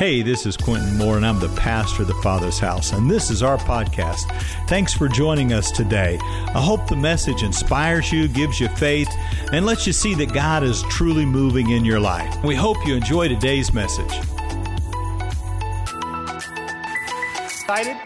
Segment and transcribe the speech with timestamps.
[0.00, 3.30] Hey, this is Quintin Moore, and I'm the pastor of the Father's House, and this
[3.30, 4.22] is our podcast.
[4.66, 6.18] Thanks for joining us today.
[6.22, 9.10] I hope the message inspires you, gives you faith,
[9.52, 12.34] and lets you see that God is truly moving in your life.
[12.42, 14.10] We hope you enjoy today's message.
[17.44, 17.98] Excited?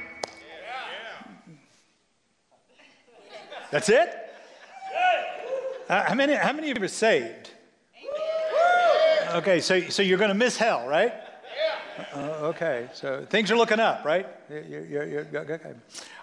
[3.71, 4.17] That's it?
[5.89, 7.53] Uh, how, many, how many of you are saved?
[9.35, 11.13] Okay, so, so you're going to miss hell, right?
[11.97, 14.27] Uh, okay, so things are looking up, right?
[14.51, 15.75] You're, you're, you're, okay.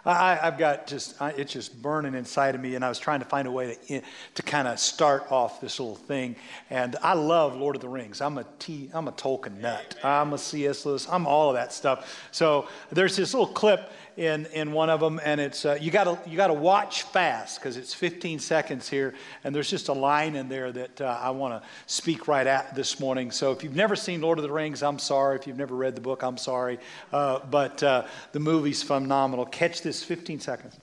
[0.06, 3.20] I, have got just, I, it's just burning inside of me, and I was trying
[3.20, 4.02] to find a way to,
[4.36, 6.36] to kind of start off this little thing.
[6.70, 8.22] And I love Lord of the Rings.
[8.22, 9.96] I'm a T, I'm a Tolkien nut.
[10.04, 10.86] I'm a C.S.
[10.86, 11.08] Lewis.
[11.10, 12.28] I'm all of that stuff.
[12.32, 16.20] So there's this little clip in, in one of them, and it's uh, you gotta
[16.30, 20.50] you gotta watch fast because it's 15 seconds here, and there's just a line in
[20.50, 23.32] there that uh, I want to speak right at this morning.
[23.32, 25.38] So if you've never seen Lord of the Rings, I'm sorry.
[25.38, 26.80] If you've never read the book, I'm sorry.
[27.12, 29.46] Uh, but uh, the movie's phenomenal.
[29.46, 30.78] Catch this 15 seconds.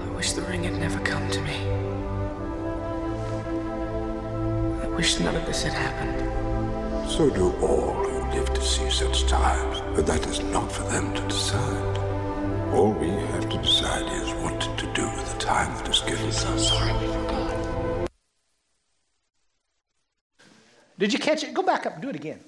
[0.00, 1.56] I wish the ring had never come to me.
[4.82, 7.10] I wish none of this had happened.
[7.10, 11.14] So do all who live to see such times, but that is not for them
[11.14, 11.98] to decide.
[12.74, 16.30] All we have to decide is what to do with the time that is given
[16.30, 16.68] to us.
[16.68, 17.09] Sorry
[21.00, 21.54] Did you catch it?
[21.54, 22.40] Go back up and do it again.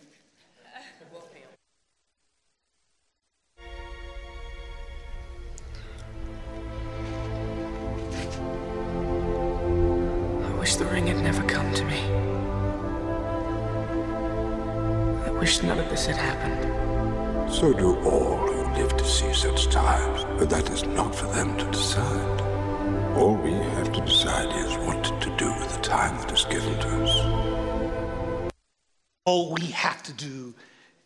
[30.07, 30.55] Have to do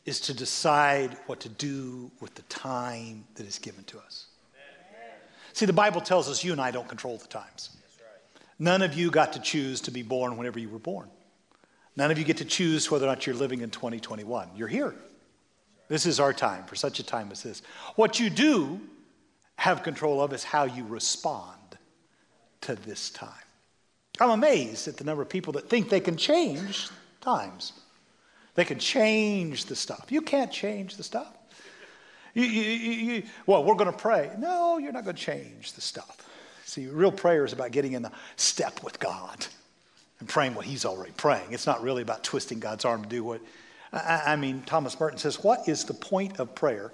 [0.04, 4.26] is to decide what to do with the time that is given to us.
[5.52, 7.70] See, the Bible tells us you and I don't control the times.
[8.58, 11.10] None of you got to choose to be born whenever you were born.
[11.96, 14.50] None of you get to choose whether or not you're living in 2021.
[14.54, 14.94] You're here.
[15.88, 17.62] This is our time for such a time as this.
[17.96, 18.80] What you do
[19.56, 21.78] have control of is how you respond
[22.62, 23.30] to this time.
[24.20, 26.88] I'm amazed at the number of people that think they can change
[27.20, 27.72] times.
[28.56, 30.06] They can change the stuff.
[30.10, 31.32] You can't change the stuff.
[32.34, 34.30] You, you, you, well, we're going to pray.
[34.38, 36.28] No, you're not going to change the stuff.
[36.64, 39.46] See, real prayer is about getting in the step with God
[40.20, 41.52] and praying what He's already praying.
[41.52, 43.40] It's not really about twisting God's arm to do what.
[43.92, 46.92] I, I mean, Thomas Merton says, What is the point of prayer?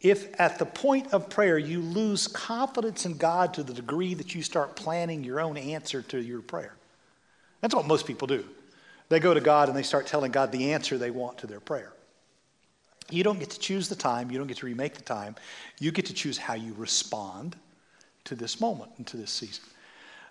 [0.00, 4.34] If at the point of prayer you lose confidence in God to the degree that
[4.34, 6.74] you start planning your own answer to your prayer.
[7.60, 8.44] That's what most people do.
[9.08, 11.60] They go to God and they start telling God the answer they want to their
[11.60, 11.92] prayer.
[13.10, 15.36] You don't get to choose the time, you don't get to remake the time.
[15.78, 17.56] You get to choose how you respond
[18.24, 19.64] to this moment and to this season.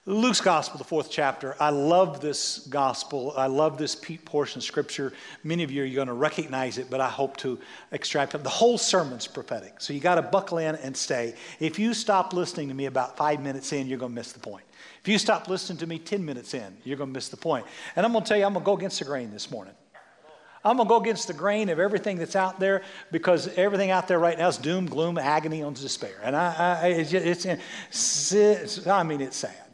[0.08, 1.56] Luke's gospel, the fourth chapter.
[1.60, 3.34] I love this gospel.
[3.36, 5.14] I love this portion of scripture.
[5.44, 7.58] Many of you are going to recognize it, but I hope to
[7.92, 8.44] extract it.
[8.44, 9.82] The whole sermon's prophetic.
[9.82, 11.34] So you got to buckle in and stay.
[11.60, 14.40] If you stop listening to me about five minutes in, you're going to miss the
[14.40, 14.66] point.
[15.02, 17.66] If you stop listening to me 10 minutes in, you're going to miss the point.
[17.96, 19.74] And I'm going to tell you, I'm going to go against the grain this morning.
[20.64, 24.08] I'm going to go against the grain of everything that's out there because everything out
[24.08, 26.20] there right now is doom, gloom, agony, and despair.
[26.24, 27.46] And I, I it's,
[27.94, 29.65] it's, I mean, it's sad.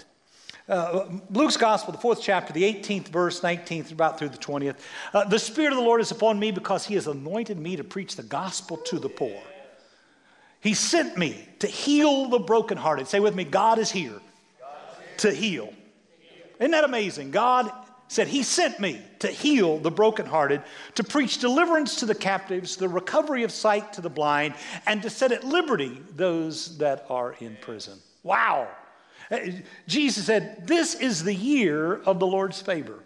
[0.72, 4.78] Uh, Luke's Gospel, the fourth chapter, the 18th verse, 19th, about through the 20th.
[5.14, 7.84] Uh, the Spirit of the Lord is upon me because He has anointed me to
[7.84, 9.38] preach the gospel to the poor.
[10.62, 13.08] He sent me to heal the brokenhearted.
[13.08, 14.22] Say with me, God is here,
[14.62, 15.18] God is here.
[15.18, 15.74] to heal.
[16.58, 17.31] Isn't that amazing?
[17.31, 17.70] God
[18.08, 20.64] said, He sent me to heal the brokenhearted,
[20.96, 24.54] to preach deliverance to the captives, the recovery of sight to the blind,
[24.86, 28.00] and to set at liberty those that are in prison.
[28.24, 28.69] Wow.
[29.88, 33.00] Jesus said, This is the year of the Lord's favor.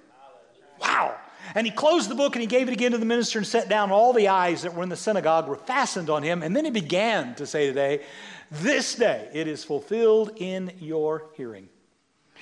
[0.81, 1.16] Wow.
[1.54, 3.69] And he closed the book and he gave it again to the minister and set
[3.69, 3.92] down.
[3.92, 6.42] All the eyes that were in the synagogue were fastened on him.
[6.42, 8.04] And then he began to say today,
[8.50, 11.69] This day it is fulfilled in your hearing.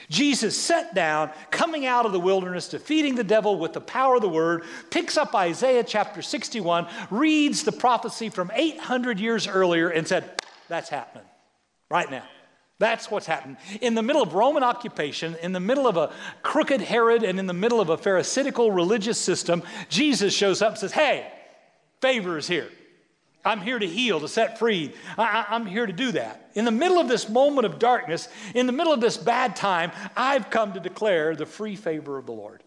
[0.10, 4.22] Jesus sat down, coming out of the wilderness, defeating the devil with the power of
[4.22, 10.08] the word, picks up Isaiah chapter 61, reads the prophecy from 800 years earlier, and
[10.08, 11.26] said, That's happening
[11.90, 12.24] right now.
[12.84, 13.56] That's what's happened.
[13.80, 17.48] In the middle of Roman occupation, in the middle of a crooked Herod, and in
[17.48, 21.32] the middle of a Pharisaical religious system, Jesus shows up and says, Hey,
[22.02, 22.68] favor is here.
[23.46, 24.94] I'm here to heal, to set free.
[25.18, 26.52] I, am here to do that.
[26.56, 29.94] In the middle of this moment of darkness, in the middle of this bad time,
[30.18, 32.64] I've come to declare the free favor of the Lord.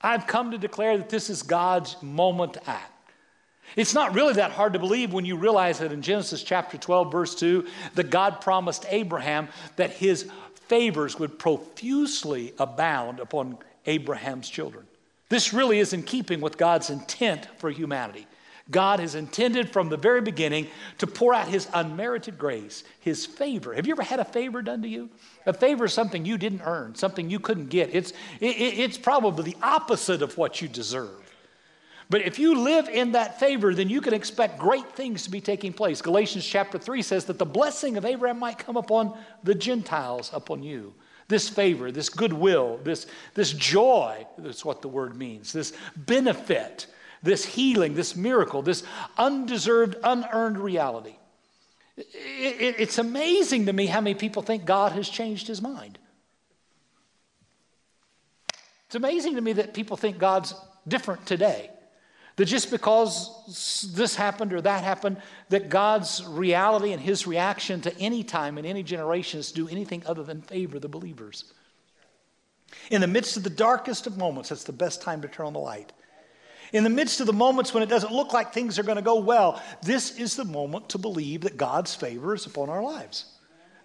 [0.00, 2.97] I've come to declare that this is God's moment act.
[3.76, 7.12] It's not really that hard to believe when you realize that in Genesis chapter 12,
[7.12, 10.30] verse 2, that God promised Abraham that his
[10.68, 14.86] favors would profusely abound upon Abraham's children.
[15.28, 18.26] This really is in keeping with God's intent for humanity.
[18.70, 20.66] God has intended from the very beginning
[20.98, 23.74] to pour out His unmerited grace, His favor.
[23.74, 25.08] Have you ever had a favor done to you?
[25.46, 27.94] A favor is something you didn't earn, something you couldn't get.
[27.94, 31.27] It's, it, it's probably the opposite of what you deserve.
[32.10, 35.42] But if you live in that favor, then you can expect great things to be
[35.42, 36.00] taking place.
[36.00, 40.62] Galatians chapter 3 says that the blessing of Abraham might come upon the Gentiles, upon
[40.62, 40.94] you.
[41.28, 46.86] This favor, this goodwill, this, this joy, that's what the word means, this benefit
[47.22, 48.82] this healing, this miracle, this
[49.16, 51.16] undeserved, unearned reality.
[51.96, 52.06] It,
[52.60, 55.98] it, it's amazing to me how many people think God has changed his mind.
[58.86, 60.54] It's amazing to me that people think God's
[60.86, 61.70] different today.
[62.38, 65.16] That just because this happened or that happened,
[65.48, 70.04] that God's reality and his reaction to any time in any generation is do anything
[70.06, 71.52] other than favor the believers.
[72.92, 75.52] In the midst of the darkest of moments, that's the best time to turn on
[75.52, 75.92] the light.
[76.72, 79.02] In the midst of the moments when it doesn't look like things are going to
[79.02, 83.24] go well, this is the moment to believe that God's favor is upon our lives.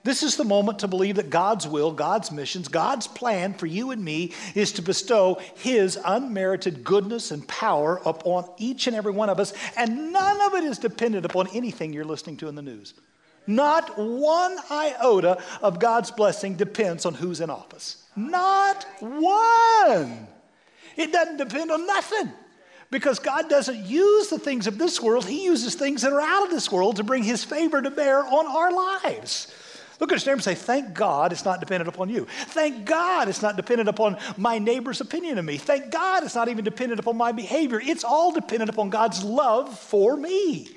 [0.04, 3.92] This is the moment to believe that God's will, God's missions, God's plan for you
[3.92, 9.30] and me is to bestow His unmerited goodness and power upon each and every one
[9.30, 9.54] of us.
[9.78, 12.94] And none of it is dependent upon anything you're listening to in the news.
[13.48, 18.04] Not one iota of God's blessing depends on who's in office.
[18.16, 20.28] Not one.
[20.98, 22.32] It doesn't depend on nothing.
[22.92, 26.44] Because God doesn't use the things of this world, He uses things that are out
[26.44, 29.52] of this world to bring His favor to bear on our lives.
[30.04, 32.28] Look at your neighbor and say, Thank God it's not dependent upon you.
[32.48, 35.56] Thank God it's not dependent upon my neighbor's opinion of me.
[35.56, 37.80] Thank God it's not even dependent upon my behavior.
[37.82, 40.68] It's all dependent upon God's love for me.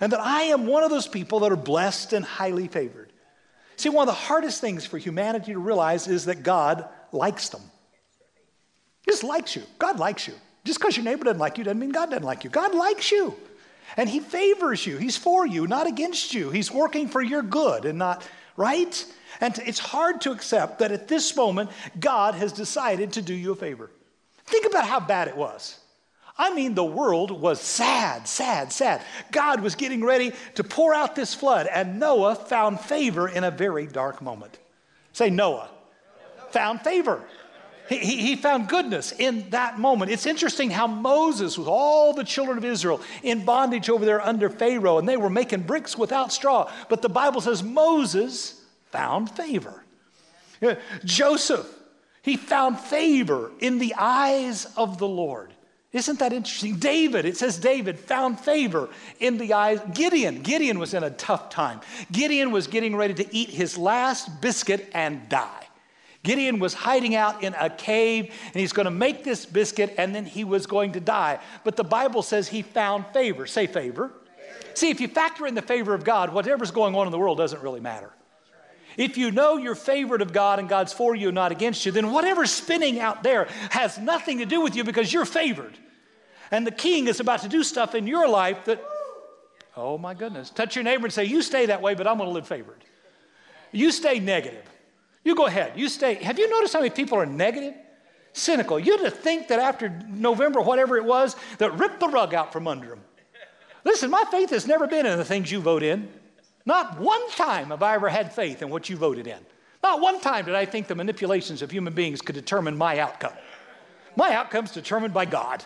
[0.00, 3.12] And that I am one of those people that are blessed and highly favored.
[3.74, 7.62] See, one of the hardest things for humanity to realize is that God likes them.
[9.04, 9.64] He just likes you.
[9.80, 10.34] God likes you.
[10.62, 12.50] Just because your neighbor doesn't like you doesn't mean God doesn't like you.
[12.50, 13.34] God likes you.
[13.96, 14.96] And He favors you.
[14.96, 16.50] He's for you, not against you.
[16.50, 18.24] He's working for your good and not,
[18.60, 19.06] right?
[19.40, 23.52] And it's hard to accept that at this moment, God has decided to do you
[23.52, 23.90] a favor.
[24.44, 25.78] Think about how bad it was.
[26.36, 29.02] I mean, the world was sad, sad, sad.
[29.30, 33.50] God was getting ready to pour out this flood, and Noah found favor in a
[33.50, 34.58] very dark moment.
[35.12, 35.70] Say, Noah
[36.50, 37.24] found favor.
[37.90, 40.12] He, he found goodness in that moment.
[40.12, 44.48] It's interesting how Moses, with all the children of Israel in bondage over there under
[44.48, 49.82] Pharaoh, and they were making bricks without straw, but the Bible says Moses found favor.
[51.04, 51.66] Joseph,
[52.22, 55.52] he found favor in the eyes of the Lord.
[55.92, 56.76] Isn't that interesting?
[56.76, 58.88] David, it says David found favor
[59.18, 59.80] in the eyes.
[59.92, 61.80] Gideon, Gideon was in a tough time.
[62.12, 65.66] Gideon was getting ready to eat his last biscuit and die.
[66.22, 70.14] Gideon was hiding out in a cave and he's going to make this biscuit and
[70.14, 71.40] then he was going to die.
[71.64, 73.46] But the Bible says he found favor.
[73.46, 74.12] Say favor.
[74.74, 77.38] See, if you factor in the favor of God, whatever's going on in the world
[77.38, 78.10] doesn't really matter.
[78.96, 81.92] If you know you're favored of God and God's for you and not against you,
[81.92, 85.76] then whatever's spinning out there has nothing to do with you because you're favored.
[86.50, 88.82] And the king is about to do stuff in your life that,
[89.76, 92.28] oh my goodness, touch your neighbor and say, You stay that way, but I'm going
[92.28, 92.84] to live favored.
[93.72, 94.64] You stay negative.
[95.24, 95.72] You go ahead.
[95.76, 96.14] You stay.
[96.14, 97.74] Have you noticed how many people are negative?
[98.32, 98.78] Cynical.
[98.78, 102.88] You'd think that after November, whatever it was, that ripped the rug out from under
[102.88, 103.00] them.
[103.84, 106.08] Listen, my faith has never been in the things you vote in.
[106.66, 109.38] Not one time have I ever had faith in what you voted in.
[109.82, 113.32] Not one time did I think the manipulations of human beings could determine my outcome.
[114.16, 115.64] My outcome's determined by God.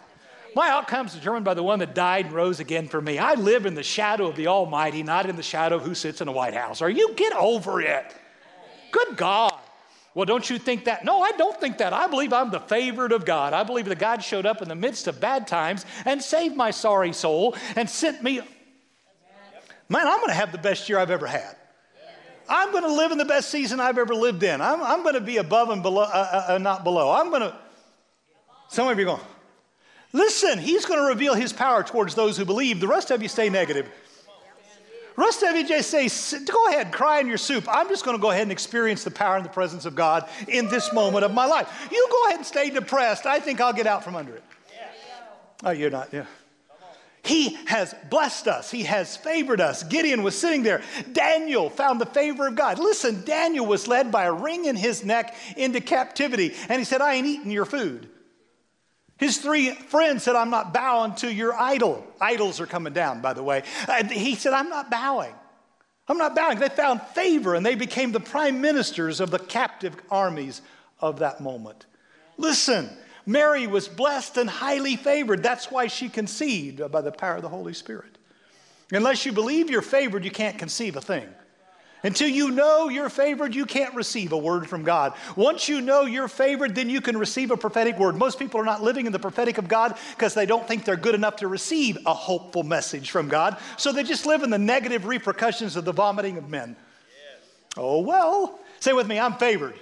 [0.54, 3.18] My outcome's determined by the one that died and rose again for me.
[3.18, 6.20] I live in the shadow of the Almighty, not in the shadow of who sits
[6.20, 6.80] in the White House.
[6.80, 8.14] Are you get over it?
[8.94, 9.58] Good God.
[10.14, 11.04] Well, don't you think that?
[11.04, 11.92] No, I don't think that.
[11.92, 13.52] I believe I'm the favored of God.
[13.52, 16.70] I believe that God showed up in the midst of bad times and saved my
[16.70, 18.40] sorry soul and sent me.
[19.88, 21.56] Man, I'm going to have the best year I've ever had.
[22.48, 24.60] I'm going to live in the best season I've ever lived in.
[24.60, 27.10] I'm, I'm going to be above and below, uh, uh, uh not below.
[27.10, 27.56] I'm going to.
[28.68, 29.26] Some of you are going,
[30.12, 32.78] listen, he's going to reveal his power towards those who believe.
[32.78, 33.90] The rest of you stay negative.
[35.16, 36.08] You just say,
[36.44, 37.66] go ahead, cry in your soup.
[37.68, 40.28] I'm just going to go ahead and experience the power and the presence of God
[40.48, 41.88] in this moment of my life.
[41.90, 43.24] You go ahead and stay depressed.
[43.24, 44.44] I think I'll get out from under it.
[45.62, 46.26] Oh, you're not, yeah.
[47.22, 48.70] He has blessed us.
[48.70, 49.82] He has favored us.
[49.82, 50.82] Gideon was sitting there.
[51.12, 52.78] Daniel found the favor of God.
[52.78, 57.00] Listen, Daniel was led by a ring in his neck into captivity, and he said,
[57.00, 58.10] I ain't eating your food.
[59.16, 62.04] His three friends said, I'm not bowing to your idol.
[62.20, 63.62] Idols are coming down, by the way.
[64.10, 65.34] He said, I'm not bowing.
[66.08, 66.58] I'm not bowing.
[66.58, 70.60] They found favor and they became the prime ministers of the captive armies
[71.00, 71.86] of that moment.
[72.36, 72.90] Listen,
[73.24, 75.42] Mary was blessed and highly favored.
[75.42, 78.18] That's why she conceived by the power of the Holy Spirit.
[78.92, 81.28] Unless you believe you're favored, you can't conceive a thing.
[82.04, 85.14] Until you know you're favored, you can't receive a word from God.
[85.36, 88.16] Once you know you're favored, then you can receive a prophetic word.
[88.16, 90.96] Most people are not living in the prophetic of God because they don't think they're
[90.96, 93.56] good enough to receive a hopeful message from God.
[93.78, 96.76] So they just live in the negative repercussions of the vomiting of men.
[97.08, 97.48] Yes.
[97.78, 98.60] Oh, well.
[98.80, 99.74] Say with me, I'm favored.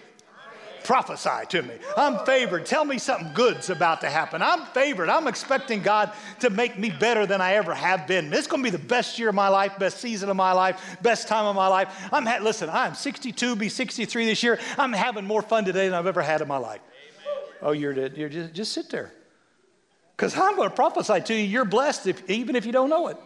[0.85, 1.75] Prophesy to me.
[1.97, 2.67] I'm favored.
[2.67, 4.43] Tell me something good's about to happen.
[4.43, 5.09] I'm favored.
[5.09, 8.33] I'm expecting God to make me better than I ever have been.
[8.33, 10.99] It's going to be the best year of my life, best season of my life,
[11.03, 12.09] best time of my life.
[12.13, 12.69] I'm ha- listen.
[12.71, 14.59] I'm 62, be 63 this year.
[14.79, 16.81] I'm having more fun today than I've ever had in my life.
[16.81, 17.59] Amen.
[17.63, 19.13] Oh, you're you're just just sit there,
[20.17, 21.45] because I'm going to prophesy to you.
[21.45, 23.17] You're blessed, if, even if you don't know it.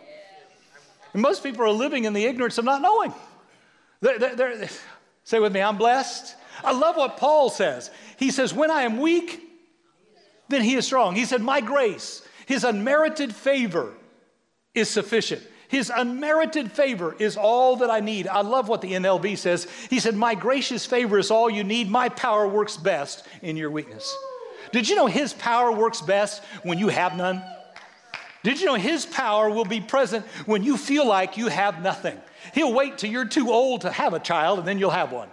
[1.12, 3.14] And most people are living in the ignorance of not knowing.
[4.00, 4.68] They're, they're, they're,
[5.24, 6.36] say with me, I'm blessed.
[6.64, 7.90] I love what Paul says.
[8.16, 9.42] He says, When I am weak,
[10.48, 11.14] then he is strong.
[11.14, 13.94] He said, My grace, his unmerited favor
[14.74, 15.42] is sufficient.
[15.68, 18.28] His unmerited favor is all that I need.
[18.28, 19.66] I love what the NLT says.
[19.90, 21.90] He said, My gracious favor is all you need.
[21.90, 24.16] My power works best in your weakness.
[24.72, 27.42] Did you know his power works best when you have none?
[28.42, 32.20] Did you know his power will be present when you feel like you have nothing?
[32.54, 35.28] He'll wait till you're too old to have a child and then you'll have one.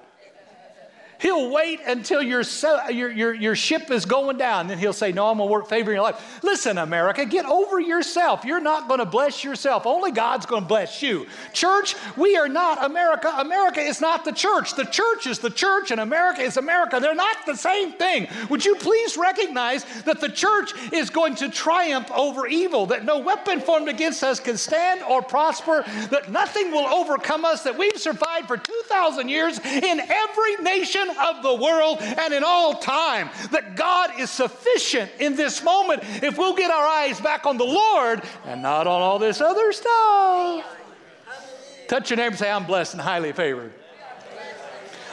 [1.23, 2.43] He'll wait until your,
[2.91, 4.67] your, your, your ship is going down.
[4.67, 6.43] Then he'll say, No, I'm going to work favor in your life.
[6.43, 8.43] Listen, America, get over yourself.
[8.43, 9.85] You're not going to bless yourself.
[9.85, 11.25] Only God's going to bless you.
[11.53, 13.33] Church, we are not America.
[13.37, 14.75] America is not the church.
[14.75, 16.99] The church is the church, and America is America.
[16.99, 18.27] They're not the same thing.
[18.49, 23.19] Would you please recognize that the church is going to triumph over evil, that no
[23.19, 27.97] weapon formed against us can stand or prosper, that nothing will overcome us, that we've
[27.97, 33.29] survived for 2,000 years in every nation of the world and in all time.
[33.51, 37.65] That God is sufficient in this moment if we'll get our eyes back on the
[37.65, 40.65] Lord and not on all this other stuff.
[41.87, 43.73] Touch your neighbor and say, I'm blessed and highly favored.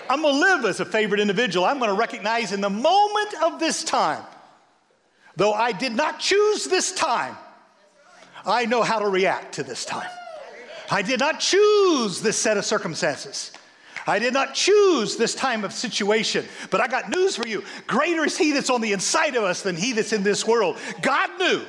[0.09, 1.65] I'm going to live as a favored individual.
[1.65, 4.25] I'm going to recognize in the moment of this time,
[5.37, 7.37] though I did not choose this time,
[8.45, 10.09] I know how to react to this time.
[10.91, 13.53] I did not choose this set of circumstances.
[14.07, 17.63] I did not choose this time of situation, but I got news for you.
[17.87, 20.79] Greater is He that's on the inside of us than He that's in this world.
[21.03, 21.63] God knew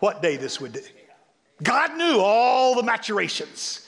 [0.00, 0.80] what day this would be.
[1.62, 3.86] God knew all the maturations.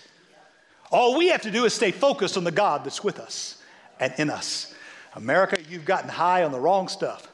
[0.90, 3.62] All we have to do is stay focused on the God that's with us
[3.98, 4.74] and in us.
[5.14, 7.28] America, you've gotten high on the wrong stuff.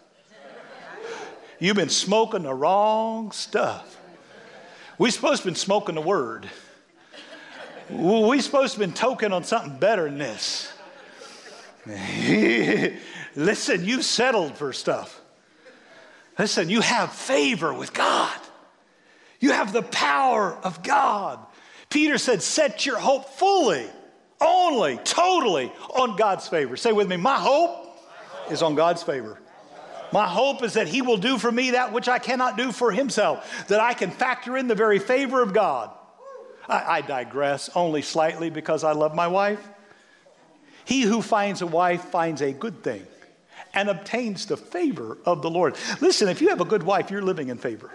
[1.59, 3.97] You've been smoking the wrong stuff.
[4.97, 6.49] We're supposed to been smoking the word.
[7.91, 10.73] We're supposed to have been token on something better than this.
[13.37, 15.21] Listen, you've settled for stuff.
[16.39, 18.39] Listen, you have favor with God.
[19.41, 21.39] You have the power of God.
[21.89, 23.87] Peter said, Set your hope fully,
[24.41, 26.77] only, totally on God's favor.
[26.77, 27.99] Say with me, My hope
[28.51, 29.39] is on God's favor.
[30.13, 32.91] My hope is that He will do for me that which I cannot do for
[32.93, 35.91] Himself, that I can factor in the very favor of God.
[36.69, 39.67] I, I digress only slightly because I love my wife.
[40.85, 43.07] He who finds a wife finds a good thing
[43.75, 45.77] and obtains the favor of the Lord.
[46.01, 47.91] Listen, if you have a good wife, you're living in favor.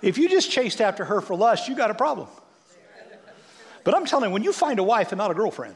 [0.00, 2.28] If you just chased after her for lust, you got a problem.
[3.84, 5.74] But I'm telling you, when you find a wife and not a girlfriend,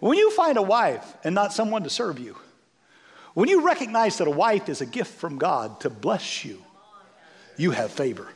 [0.00, 2.36] when you find a wife and not someone to serve you,
[3.34, 6.62] when you recognize that a wife is a gift from God to bless you,
[7.56, 8.28] you have favor.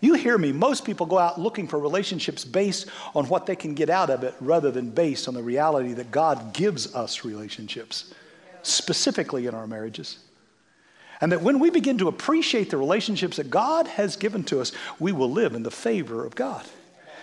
[0.00, 0.52] You hear me.
[0.52, 4.24] Most people go out looking for relationships based on what they can get out of
[4.24, 8.14] it rather than based on the reality that God gives us relationships,
[8.62, 10.18] specifically in our marriages.
[11.20, 14.72] And that when we begin to appreciate the relationships that God has given to us,
[14.98, 16.64] we will live in the favor of God.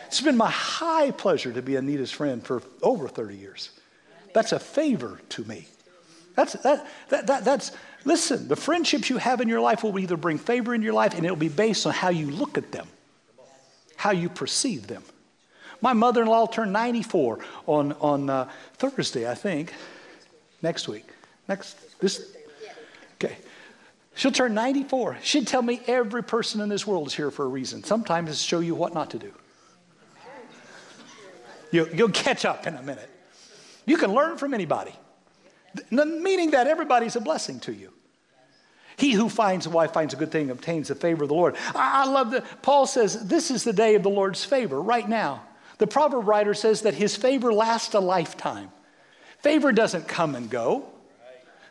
[0.06, 3.72] It's been my high pleasure to be Anita's friend for over 30 years.
[4.34, 5.68] That's a favor to me.
[6.38, 7.72] That's, that, that, that, that's,
[8.08, 11.14] Listen, the friendships you have in your life will either bring favor in your life
[11.14, 12.88] and it'll be based on how you look at them,
[13.98, 15.04] how you perceive them.
[15.82, 19.74] My mother in law turned 94 on, on uh, Thursday, I think,
[20.62, 21.04] next week.
[21.50, 22.34] Next, this,
[23.16, 23.36] okay.
[24.16, 25.18] She'll turn 94.
[25.22, 27.84] She'd tell me every person in this world is here for a reason.
[27.84, 29.34] Sometimes it's show you what not to do.
[31.74, 33.10] You, you'll catch up in a minute.
[33.86, 34.94] You can learn from anybody,
[35.92, 37.92] meaning that everybody's a blessing to you.
[38.98, 41.56] He who finds a wife finds a good thing, obtains the favor of the Lord.
[41.76, 42.64] I, love that.
[42.64, 45.44] Paul says, This is the day of the Lord's favor right now.
[45.78, 48.72] The proverb writer says that his favor lasts a lifetime.
[49.40, 50.88] Favor doesn't come and go.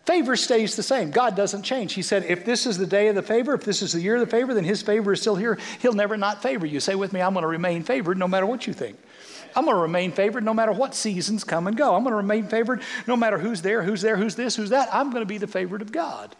[0.04, 1.10] Favor stays the same.
[1.10, 1.94] God doesn't change.
[1.94, 4.14] He said, if this is the day of the favor, if this is the year
[4.14, 5.58] of the favor, then his favor is still here.
[5.80, 6.78] He'll never not favor you.
[6.78, 8.96] Say with me, I'm going to remain favored no matter what you think.
[9.56, 11.94] I'm going to remain favored no matter what seasons come and go.
[11.94, 14.88] I'm going to remain favored no matter who's there, who's there, who's this, who's that.
[14.92, 16.36] I'm going to be the favorite of God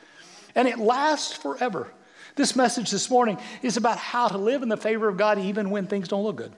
[0.56, 1.86] and it lasts forever.
[2.34, 5.70] This message this morning is about how to live in the favor of God even
[5.70, 6.52] when things don't look good.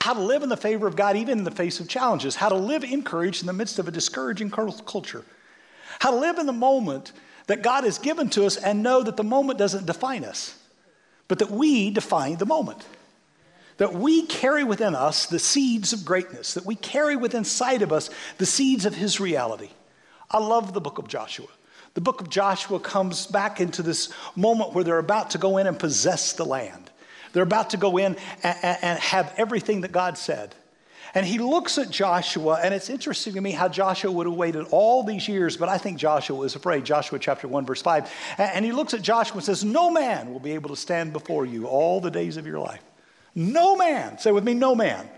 [0.00, 2.36] How to live in the favor of God even in the face of challenges.
[2.36, 5.24] How to live encouraged in the midst of a discouraging culture.
[5.98, 7.12] How to live in the moment
[7.46, 10.58] that God has given to us and know that the moment doesn't define us,
[11.28, 12.84] but that we define the moment.
[13.78, 17.92] That we carry within us the seeds of greatness, that we carry within sight of
[17.92, 19.70] us the seeds of His reality.
[20.30, 21.48] I love the book of Joshua.
[21.94, 25.66] The book of Joshua comes back into this moment where they're about to go in
[25.66, 26.90] and possess the land.
[27.32, 30.54] They're about to go in and, and, have everything that God said.
[31.14, 34.66] And he looks at Joshua, and it's interesting to me how Joshua would have waited
[34.70, 36.84] all these years, but I think Joshua was afraid.
[36.84, 38.10] Joshua chapter 1, verse 5.
[38.38, 41.46] And he looks at Joshua and says, No man will be able to stand before
[41.46, 42.82] you all the days of your life.
[43.34, 44.18] No man.
[44.18, 45.08] Say with me, no man.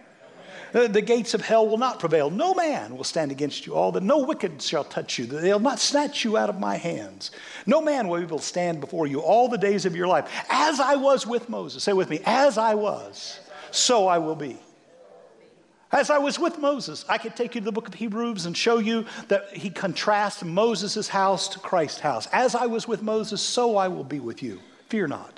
[0.74, 2.28] Uh, the gates of hell will not prevail.
[2.28, 3.74] No man will stand against you.
[3.74, 5.26] All that no wicked shall touch you.
[5.26, 7.30] They'll not snatch you out of my hands.
[7.66, 10.28] No man will be able to stand before you all the days of your life.
[10.50, 11.84] As I was with Moses.
[11.84, 13.38] Say with me, as I was,
[13.70, 14.58] so I will be.
[15.92, 18.56] As I was with Moses, I could take you to the book of Hebrews and
[18.56, 22.26] show you that he contrasts Moses' house to Christ's house.
[22.32, 24.60] As I was with Moses, so I will be with you.
[24.88, 25.35] Fear not.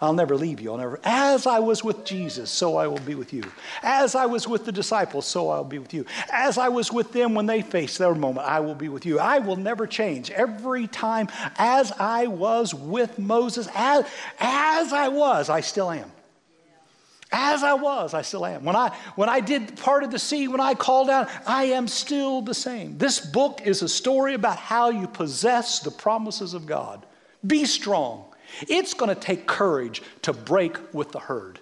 [0.00, 0.72] I'll never leave you.
[0.72, 0.98] I'll never.
[1.04, 3.44] As I was with Jesus, so I will be with you.
[3.82, 6.04] As I was with the disciples, so I'll be with you.
[6.32, 9.20] As I was with them when they faced their moment, I will be with you.
[9.20, 10.30] I will never change.
[10.30, 14.04] Every time, as I was with Moses, as,
[14.40, 16.10] as I was, I still am.
[17.30, 18.64] As I was, I still am.
[18.64, 21.88] When I, when I did part of the sea, when I called out, I am
[21.88, 22.98] still the same.
[22.98, 27.06] This book is a story about how you possess the promises of God.
[27.44, 28.26] Be strong
[28.68, 31.58] it's going to take courage to break with the herd.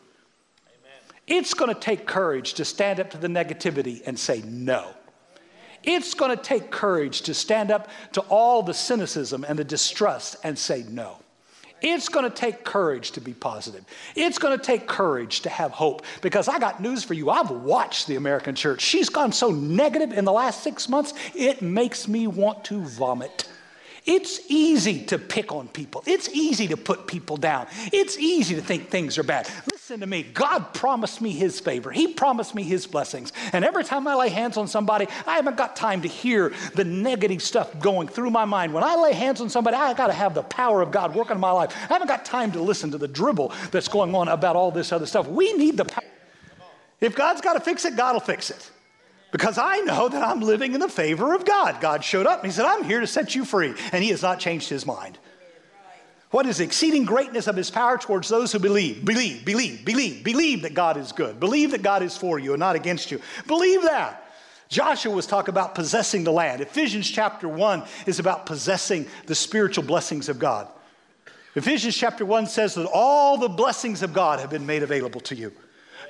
[0.67, 0.93] Amen.
[1.27, 4.89] It's going to take courage to stand up to the negativity and say no.
[5.85, 10.37] It's going to take courage to stand up to all the cynicism and the distrust
[10.45, 11.19] and say no.
[11.83, 13.85] It's going to take courage to be positive.
[14.15, 16.05] It's going to take courage to have hope.
[16.21, 17.29] Because I got news for you.
[17.29, 18.81] I've watched the American church.
[18.81, 23.49] She's gone so negative in the last six months, it makes me want to vomit.
[24.05, 26.03] It's easy to pick on people.
[26.07, 27.69] It's easy to put people down.
[27.93, 29.49] It's easy to think things are bad.
[29.71, 30.25] Listen to me.
[30.25, 33.33] God promised me His favor, He promised me His blessings.
[33.53, 36.85] And every time I lay hands on somebody, I haven't got time to hear the
[36.85, 38.75] negative stuff going through my mind.
[38.75, 41.37] When I lay hands on somebody, I got to have the power of God working
[41.37, 41.73] in my life.
[41.89, 44.91] I haven't got time to listen to the dribble that's going on about all this
[44.91, 45.29] other stuff.
[45.29, 46.05] We need the power.
[47.01, 48.71] If God's got to fix it, God will fix it
[49.33, 51.81] because I know that I'm living in the favor of God.
[51.81, 53.75] God showed up and He said, I'm here to set you free.
[53.91, 55.19] And He has not changed His mind.
[56.31, 59.05] What is exceeding greatness of His power towards those who believe?
[59.05, 61.41] Believe, believe, believe, believe that God is good.
[61.41, 63.21] Believe that God is for you and not against you.
[63.47, 64.19] Believe that.
[64.69, 66.63] Joshua was talking about possessing the land.
[66.63, 70.69] Ephesians chapter 1 is about possessing the spiritual blessings of God.
[71.55, 75.35] Ephesians chapter 1 says that all the blessings of God have been made available to
[75.35, 75.53] you.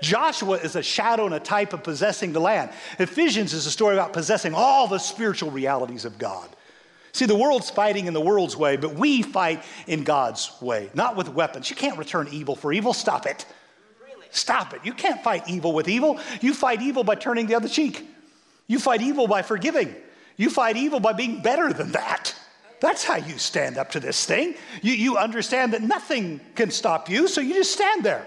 [0.02, 2.70] Joshua is a shadow and a type of possessing the land.
[2.98, 6.48] Ephesians is a story about possessing all the spiritual realities of God.
[7.12, 11.14] See, the world's fighting in the world's way, but we fight in God's way, not
[11.14, 11.70] with weapons.
[11.70, 12.92] You can't return evil for evil.
[12.92, 13.46] Stop it.
[14.30, 14.80] Stop it.
[14.82, 16.18] You can't fight evil with evil.
[16.40, 18.06] You fight evil by turning the other cheek.
[18.66, 19.94] You fight evil by forgiving.
[20.38, 22.34] You fight evil by being better than that.
[22.80, 24.54] That's how you stand up to this thing.
[24.80, 28.26] You, you understand that nothing can stop you, so you just stand there.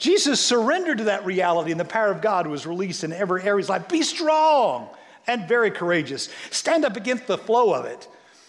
[0.00, 3.54] Jesus surrendered to that reality, and the power of God was released in every area
[3.54, 3.88] of his life.
[3.88, 4.88] Be strong
[5.26, 6.28] and very courageous.
[6.50, 8.08] Stand up against the flow of it,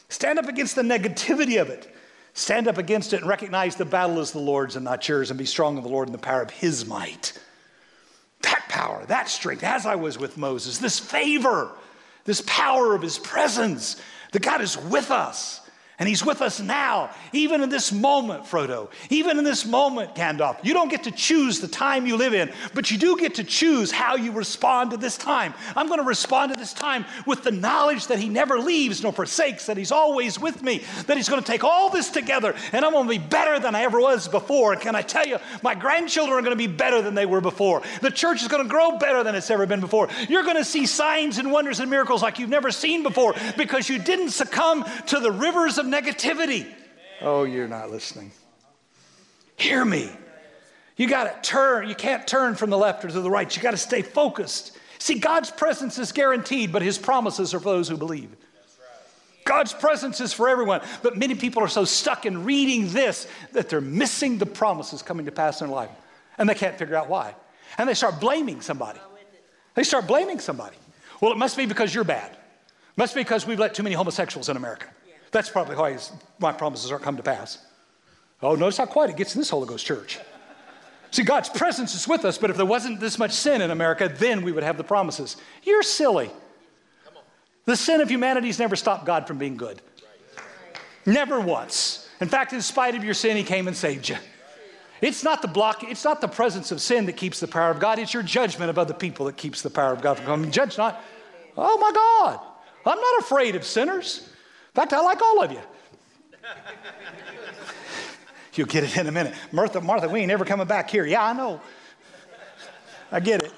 [0.09, 1.93] stand up against the negativity of it.
[2.33, 5.37] Stand up against it and recognize the battle is the Lord's and not yours, and
[5.37, 7.37] be strong in the Lord and the power of his might.
[8.41, 11.71] That power, that strength, as I was with Moses, this favor,
[12.23, 15.60] this power of his presence, that God is with us
[16.01, 18.89] And he's with us now, even in this moment, Frodo.
[19.11, 20.57] Even in this moment, Gandalf.
[20.63, 23.43] You don't get to choose the time you live in, but you do get to
[23.43, 25.53] choose how you respond to this time.
[25.75, 29.11] I'm going to respond to this time with the knowledge that he never leaves nor
[29.13, 32.83] forsakes, that he's always with me, that he's going to take all this together, and
[32.83, 34.75] I'm going to be better than I ever was before.
[34.77, 37.83] Can I tell you, my grandchildren are going to be better than they were before.
[38.01, 40.09] The church is going to grow better than it's ever been before.
[40.27, 43.87] You're going to see signs and wonders and miracles like you've never seen before because
[43.87, 46.71] you didn't succumb to the rivers of negativity.
[47.21, 48.31] Oh, you're not listening.
[49.57, 50.09] Hear me.
[50.97, 51.89] You got to turn.
[51.89, 53.55] You can't turn from the left or to the right.
[53.55, 54.77] You got to stay focused.
[54.99, 58.35] See, God's presence is guaranteed, but his promises are for those who believe.
[59.45, 63.69] God's presence is for everyone, but many people are so stuck in reading this that
[63.69, 65.89] they're missing the promises coming to pass in their life.
[66.37, 67.33] And they can't figure out why.
[67.77, 68.99] And they start blaming somebody.
[69.73, 70.77] They start blaming somebody.
[71.19, 72.31] Well, it must be because you're bad.
[72.31, 74.87] It must be because we've let too many homosexuals in America.
[75.31, 75.97] That's probably why
[76.39, 77.59] my promises aren't come to pass.
[78.41, 80.19] Oh, notice how quiet it gets in this Holy Ghost church.
[81.11, 84.09] See, God's presence is with us, but if there wasn't this much sin in America,
[84.13, 85.37] then we would have the promises.
[85.63, 86.31] You're silly.
[87.65, 89.81] The sin of humanity's never stopped God from being good.
[91.05, 92.09] Never once.
[92.21, 94.17] In fact, in spite of your sin, He came and saved you.
[95.01, 97.79] It's not the block, it's not the presence of sin that keeps the power of
[97.79, 100.51] God, it's your judgment of other people that keeps the power of God from coming.
[100.51, 101.01] Judge not.
[101.57, 102.39] Oh my God.
[102.85, 104.29] I'm not afraid of sinners.
[104.73, 105.59] In fact, I like all of you.
[108.53, 109.33] You'll get it in a minute.
[109.51, 111.05] Martha, Martha, we ain't ever coming back here.
[111.05, 111.59] Yeah, I know.
[113.11, 113.51] I get it.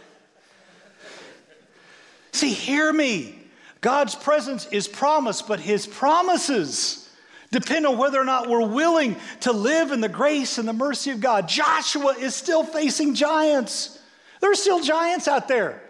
[2.31, 3.39] See, hear me.
[3.81, 7.11] God's presence is promised, but his promises
[7.51, 11.11] depend on whether or not we're willing to live in the grace and the mercy
[11.11, 11.47] of God.
[11.47, 13.99] Joshua is still facing giants.
[14.41, 15.82] There's still giants out there.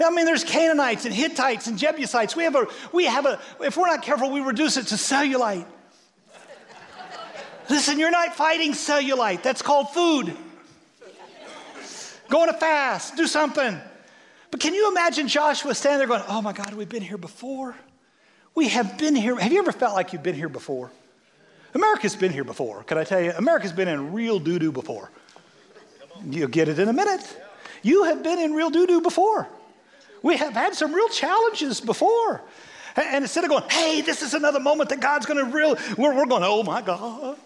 [0.00, 2.34] I mean, there's Canaanites and Hittites and Jebusites.
[2.34, 5.66] We have a, we have a, if we're not careful, we reduce it to cellulite.
[7.68, 9.42] Listen, you're not fighting cellulite.
[9.42, 10.36] That's called food.
[12.28, 13.78] Go on a fast, do something.
[14.50, 17.76] But can you imagine Joshua standing there going, Oh my God, we've been here before?
[18.54, 19.36] We have been here.
[19.36, 20.90] Have you ever felt like you've been here before?
[21.74, 22.82] America's been here before.
[22.84, 23.32] Can I tell you?
[23.32, 25.10] America's been in real doo doo before.
[26.24, 27.40] You'll get it in a minute.
[27.82, 29.48] You have been in real doo doo before.
[30.22, 32.42] We have had some real challenges before.
[32.96, 36.14] And instead of going, hey, this is another moment that God's going to real, we're,
[36.14, 37.38] we're going, oh my God.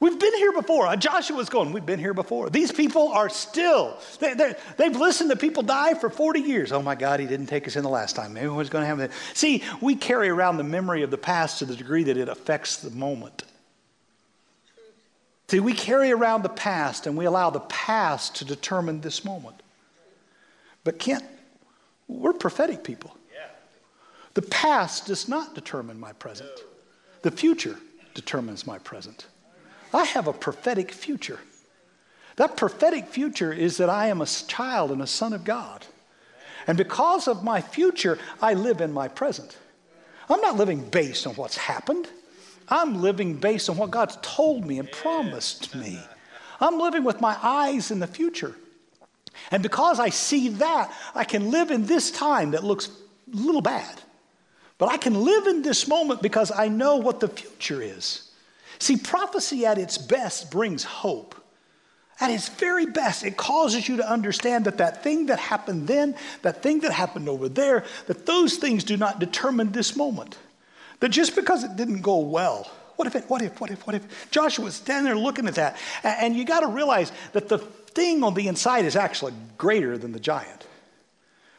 [0.00, 0.86] We've been here before.
[0.86, 2.50] Uh, Joshua's going, we've been here before.
[2.50, 6.70] These people are still, they, have listened to people die for 40 years.
[6.70, 8.32] Oh my God, he didn't take us in the last time.
[8.32, 9.10] Maybe what's going to happen?
[9.34, 12.76] See, we carry around the memory of the past to the degree that it affects
[12.76, 13.42] the moment.
[15.48, 19.62] See, we carry around the past and we allow the past to determine this moment.
[20.84, 21.24] But Kent,
[22.08, 23.14] we're prophetic people.
[24.34, 26.50] The past does not determine my present,
[27.22, 27.76] the future
[28.14, 29.26] determines my present.
[29.92, 31.40] I have a prophetic future.
[32.36, 35.86] That prophetic future is that I am a child and a son of God.
[36.66, 39.56] And because of my future, I live in my present.
[40.28, 42.06] I'm not living based on what's happened.
[42.68, 45.98] I'm living based on what God's told me and promised me.
[46.60, 48.54] I'm living with my eyes in the future.
[49.50, 52.88] And because I see that, I can live in this time that looks
[53.32, 54.00] a little bad.
[54.78, 58.30] But I can live in this moment because I know what the future is.
[58.78, 61.34] See, prophecy at its best brings hope.
[62.20, 66.16] At its very best, it causes you to understand that that thing that happened then,
[66.42, 70.36] that thing that happened over there, that those things do not determine this moment.
[71.00, 73.94] That just because it didn't go well, what if it, what if, what if, what
[73.94, 74.30] if?
[74.32, 75.76] Joshua's standing there looking at that.
[76.02, 77.58] And you got to realize that the
[77.94, 80.66] thing on the inside is actually greater than the giant.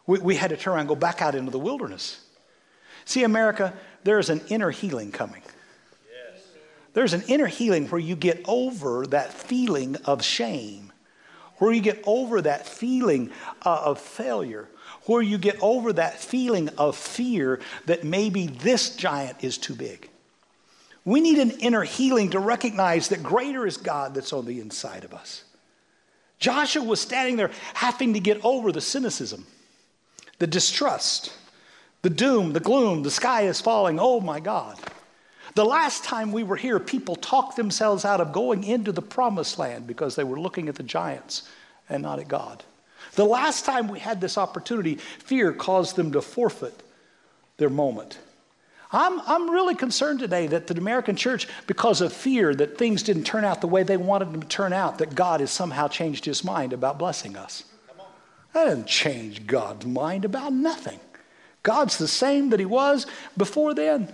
[0.08, 2.26] We, we had to turn around and go back out into the wilderness.
[3.06, 5.42] See, America, there is an inner healing coming.
[6.94, 10.92] There's an inner healing where you get over that feeling of shame,
[11.58, 13.32] where you get over that feeling
[13.66, 14.68] uh, of failure,
[15.06, 20.10] where you get over that feeling of fear that maybe this giant is too big.
[21.06, 25.04] We need an inner healing to recognize that greater is God that's on the inside
[25.04, 25.44] of us.
[26.40, 29.46] Joshua was standing there having to get over the cynicism,
[30.40, 31.34] the distrust,
[32.02, 34.00] the doom, the gloom, the sky is falling.
[34.00, 34.78] Oh my God.
[35.56, 39.60] The last time we were here, people talked themselves out of going into the promised
[39.60, 41.50] land because they were looking at the giants
[41.90, 42.64] and not at God.
[43.16, 46.84] The last time we had this opportunity, fear caused them to forfeit
[47.58, 48.20] their moment.
[48.92, 53.26] I'm, I'm really concerned today that the American church, because of fear that things didn't
[53.26, 56.26] turn out the way they wanted them to turn out, that God has somehow changed
[56.26, 57.66] his mind about blessing us.
[58.54, 61.00] That didn't change God's mind about nothing.
[61.62, 63.06] God's the same that he was
[63.38, 64.12] before then.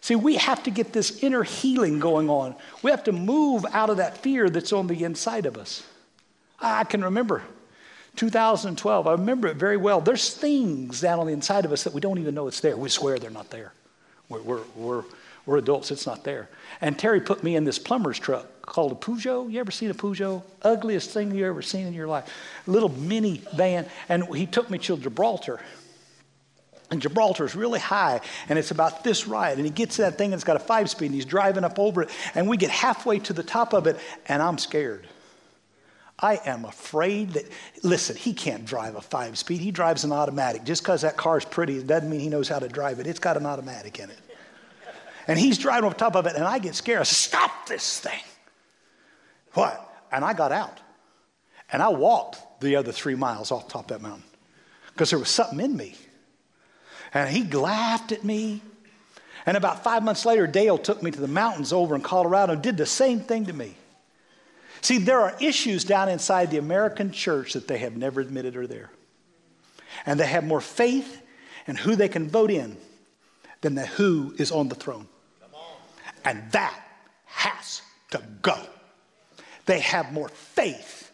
[0.00, 2.54] See, we have to get this inner healing going on.
[2.82, 5.82] We have to move out of that fear that's on the inside of us.
[6.60, 7.42] I can remember
[8.14, 9.06] 2012.
[9.06, 10.00] I remember it very well.
[10.00, 12.76] There's things down on the inside of us that we don't even know it's there.
[12.76, 13.72] We swear they're not there.
[14.28, 15.04] We're, we're, we're,
[15.44, 16.48] we're adults, it's not there.
[16.80, 19.50] And Terry put me in this plumber's truck called a Peugeot.
[19.50, 20.42] You ever seen a Peugeot?
[20.62, 22.28] Ugliest thing you ever seen in your life.
[22.66, 23.86] Little mini van.
[24.08, 25.60] And he took me to Gibraltar.
[26.90, 29.56] And Gibraltar is really high, and it's about this ride.
[29.56, 31.80] And he gets that thing, and it's got a five speed, and he's driving up
[31.80, 32.10] over it.
[32.34, 35.08] And we get halfway to the top of it, and I'm scared.
[36.18, 37.44] I am afraid that,
[37.82, 39.60] listen, he can't drive a five speed.
[39.60, 40.64] He drives an automatic.
[40.64, 43.06] Just because that car's pretty doesn't mean he knows how to drive it.
[43.06, 44.18] It's got an automatic in it.
[45.28, 47.00] And he's driving on top of it, and I get scared.
[47.00, 48.22] I said, Stop this thing.
[49.52, 50.04] What?
[50.12, 50.80] And I got out.
[51.72, 54.22] And I walked the other three miles off top of that mountain
[54.92, 55.96] because there was something in me.
[57.12, 58.62] And he laughed at me.
[59.44, 62.62] And about five months later, Dale took me to the mountains over in Colorado and
[62.62, 63.74] did the same thing to me.
[64.86, 68.68] See, there are issues down inside the American church that they have never admitted are
[68.68, 68.92] there.
[70.06, 71.22] And they have more faith
[71.66, 72.76] in who they can vote in
[73.62, 75.08] than the who is on the throne.
[76.24, 76.80] And that
[77.24, 78.56] has to go.
[79.64, 81.10] They have more faith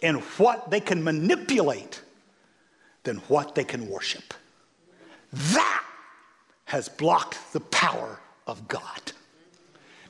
[0.00, 2.00] in what they can manipulate
[3.02, 4.32] than what they can worship.
[5.34, 5.84] That
[6.64, 9.12] has blocked the power of God.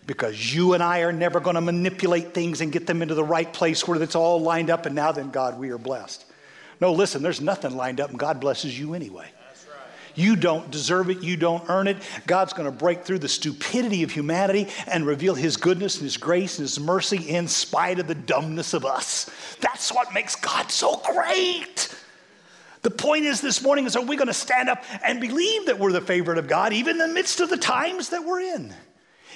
[0.06, 3.24] Because you and I are never going to manipulate things and get them into the
[3.24, 6.24] right place where it's all lined up, and now then, God, we are blessed.
[6.80, 9.30] No, listen, there's nothing lined up, and God blesses you anyway.
[10.14, 11.22] You don't deserve it.
[11.22, 11.96] You don't earn it.
[12.26, 16.16] God's going to break through the stupidity of humanity and reveal His goodness and His
[16.16, 19.30] grace and His mercy in spite of the dumbness of us.
[19.60, 21.94] That's what makes God so great.
[22.82, 25.78] The point is this morning is are we going to stand up and believe that
[25.78, 28.74] we're the favorite of God, even in the midst of the times that we're in?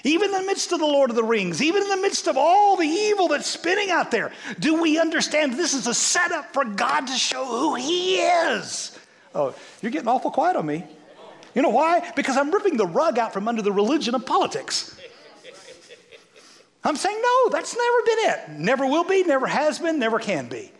[0.07, 2.37] Even in the midst of the Lord of the Rings, even in the midst of
[2.37, 6.65] all the evil that's spinning out there, do we understand this is a setup for
[6.65, 8.97] God to show who He is?
[9.35, 10.85] Oh, you're getting awful quiet on me.
[11.55, 12.13] You know why?
[12.15, 15.01] Because I'm ripping the rug out from under the religion of politics.
[16.85, 18.61] I'm saying, no, that's never been it.
[18.61, 20.71] Never will be, never has been, never can be.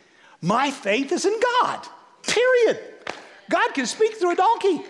[0.43, 1.87] My faith is in God.
[2.27, 2.79] Period.
[3.49, 4.83] God can speak through a donkey.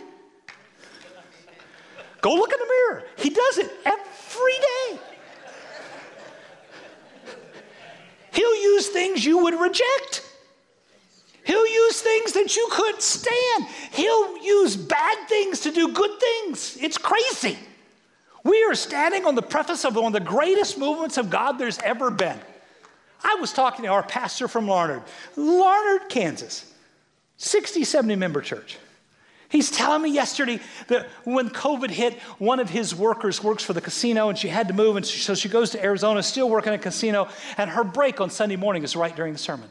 [2.20, 3.04] Go look in the mirror.
[3.16, 4.04] He does it every
[4.42, 4.98] day.
[8.32, 10.28] He'll use things you would reject.
[11.44, 13.66] He'll use things that you couldn't stand.
[13.92, 16.76] He'll use bad things to do good things.
[16.80, 17.58] It's crazy.
[18.42, 21.78] We are standing on the preface of one of the greatest movements of God there's
[21.78, 22.38] ever been.
[23.22, 25.02] I was talking to our pastor from Larned,
[25.36, 26.70] Larned, Kansas.
[27.36, 28.78] 60, 70 member church.
[29.54, 33.80] He's telling me yesterday that when COVID hit, one of his workers works for the
[33.80, 36.80] casino and she had to move, and so she goes to Arizona, still working at
[36.80, 39.68] a casino, and her break on Sunday morning is right during the sermon.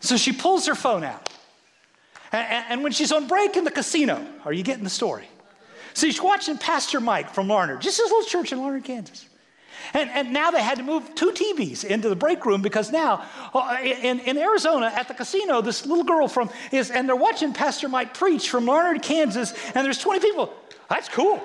[0.00, 1.30] So she pulls her phone out.
[2.32, 5.26] And, and when she's on break in the casino, are you getting the story?
[5.94, 9.24] So she's watching Pastor Mike from Larned, just his little church in Larned, Kansas.
[9.94, 13.24] And, and now they had to move two TVs into the break room because now
[13.54, 17.52] uh, in, in Arizona at the casino, this little girl from is, and they're watching
[17.52, 20.52] Pastor Mike preach from Larned, Kansas, and there's 20 people.
[20.88, 21.40] That's cool.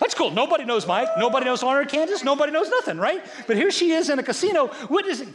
[0.00, 0.30] That's cool.
[0.30, 1.08] Nobody knows Mike.
[1.18, 2.24] Nobody knows Larned, Kansas.
[2.24, 3.24] Nobody knows nothing, right?
[3.46, 5.32] But here she is in a casino witnessing.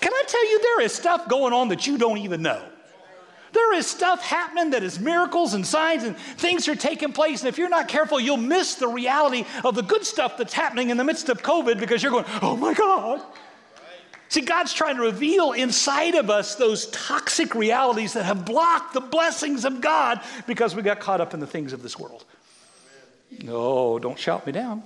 [0.00, 2.62] Can I tell you, there is stuff going on that you don't even know.
[3.52, 7.40] There is stuff happening that is miracles and signs and things are taking place.
[7.40, 10.90] And if you're not careful, you'll miss the reality of the good stuff that's happening
[10.90, 13.20] in the midst of COVID because you're going, oh my God.
[14.28, 19.00] See, God's trying to reveal inside of us those toxic realities that have blocked the
[19.00, 22.24] blessings of God because we got caught up in the things of this world.
[23.42, 24.84] No, don't shout me down.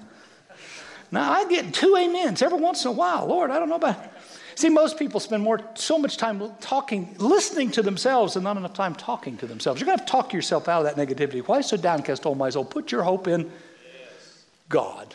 [1.11, 3.27] Now, I get two amens every once in a while.
[3.27, 4.14] Lord, I don't know about
[4.57, 8.75] See, most people spend more, so much time talking, listening to themselves, and not enough
[8.75, 9.81] time talking to themselves.
[9.81, 11.47] You're going to have to talk yourself out of that negativity.
[11.47, 12.65] Why so downcast, oh my soul?
[12.65, 13.51] Put your hope in
[14.69, 15.15] God.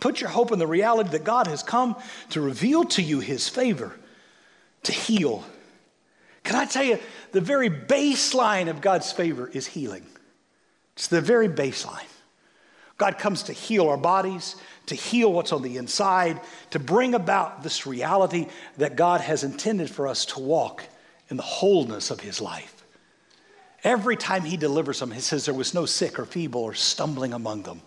[0.00, 1.96] Put your hope in the reality that God has come
[2.30, 3.98] to reveal to you His favor,
[4.84, 5.44] to heal.
[6.42, 6.98] Can I tell you,
[7.32, 10.04] the very baseline of God's favor is healing.
[10.94, 12.06] It's the very baseline.
[12.96, 17.62] God comes to heal our bodies, to heal what's on the inside, to bring about
[17.62, 20.84] this reality that God has intended for us to walk
[21.28, 22.84] in the wholeness of His life.
[23.82, 27.32] Every time He delivers them, He says there was no sick or feeble or stumbling
[27.32, 27.82] among them.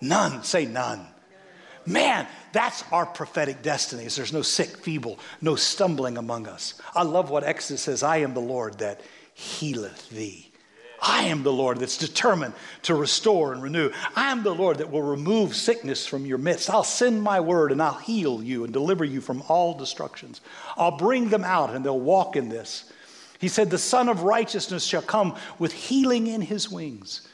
[0.00, 1.06] None, say none.
[1.86, 4.04] Man, that's our prophetic destiny.
[4.04, 6.74] Is there's no sick, feeble, no stumbling among us.
[6.94, 9.00] I love what Exodus says I am the Lord that
[9.34, 10.49] healeth thee.
[11.02, 13.90] I am the Lord that's determined to restore and renew.
[14.14, 16.68] I am the Lord that will remove sickness from your midst.
[16.68, 20.40] I'll send my word and I'll heal you and deliver you from all destructions.
[20.76, 22.92] I'll bring them out and they'll walk in this.
[23.38, 27.26] He said, The Son of Righteousness shall come with healing in his wings.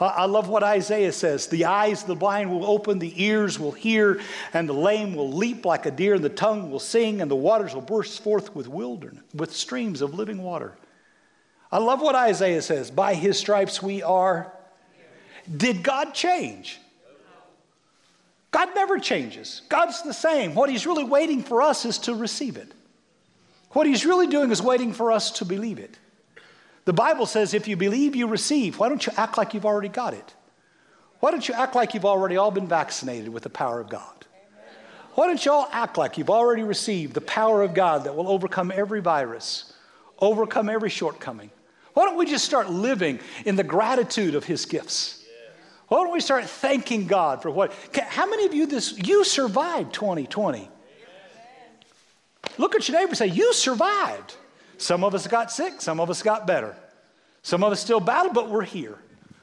[0.00, 1.46] I love what Isaiah says.
[1.46, 4.20] The eyes of the blind will open, the ears will hear,
[4.52, 7.36] and the lame will leap like a deer, and the tongue will sing, and the
[7.36, 10.72] waters will burst forth with wilderness, with streams of living water.
[11.74, 12.92] I love what Isaiah says.
[12.92, 14.52] By his stripes we are.
[15.56, 16.78] Did God change?
[18.52, 19.62] God never changes.
[19.68, 20.54] God's the same.
[20.54, 22.70] What he's really waiting for us is to receive it.
[23.70, 25.98] What he's really doing is waiting for us to believe it.
[26.84, 28.78] The Bible says if you believe, you receive.
[28.78, 30.32] Why don't you act like you've already got it?
[31.18, 34.26] Why don't you act like you've already all been vaccinated with the power of God?
[35.16, 38.28] Why don't you all act like you've already received the power of God that will
[38.28, 39.72] overcome every virus,
[40.20, 41.50] overcome every shortcoming?
[41.94, 45.24] Why don't we just start living in the gratitude of His gifts?
[45.88, 47.72] Why don't we start thanking God for what?
[47.94, 50.68] How many of you this you survived 2020?
[52.58, 54.36] Look at your neighbor and say, You survived.
[54.76, 56.74] Some of us got sick, some of us got better.
[57.42, 58.98] Some of us still battle, but we're here.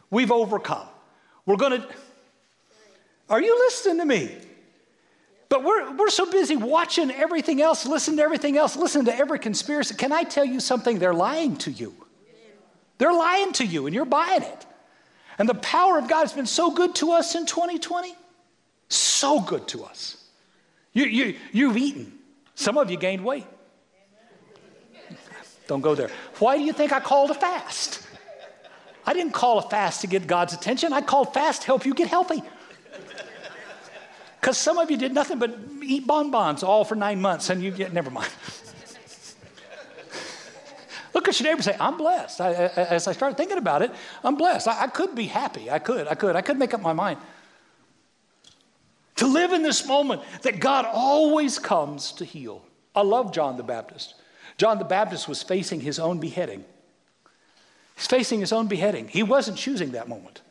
[0.09, 0.87] We've overcome.
[1.45, 1.87] We're to.
[3.29, 4.35] Are you listening to me?
[5.47, 9.37] But we're, we're so busy watching everything else, listening to everything else, listening to every
[9.37, 9.95] conspiracy.
[9.95, 10.97] Can I tell you something?
[10.97, 11.93] They're lying to you.
[13.01, 14.65] They're lying to you, and you're buying it.
[15.39, 18.15] And the power of God has been so good to us in 2020.
[18.89, 20.23] So good to us.
[20.93, 22.13] You, you, you've eaten.
[22.53, 23.47] Some of you gained weight.
[25.65, 26.11] Don't go there.
[26.37, 28.07] Why do you think I called a fast?
[29.03, 30.93] I didn't call a fast to get God's attention.
[30.93, 32.43] I called fast to help you get healthy.
[34.39, 37.71] Because some of you did nothing but eat bonbons all for nine months and you
[37.71, 38.29] get, never mind.
[41.13, 42.39] Look at your neighbor and say, I'm blessed.
[42.41, 43.91] I, as I started thinking about it,
[44.24, 44.67] I'm blessed.
[44.67, 45.69] I, I could be happy.
[45.69, 46.08] I could.
[46.08, 46.36] I could.
[46.36, 47.19] I could make up my mind.
[49.17, 52.63] To live in this moment that God always comes to heal.
[52.95, 54.15] I love John the Baptist.
[54.58, 56.63] John the Baptist was facing his own beheading.
[57.95, 59.08] He's facing his own beheading.
[59.08, 60.41] He wasn't choosing that moment,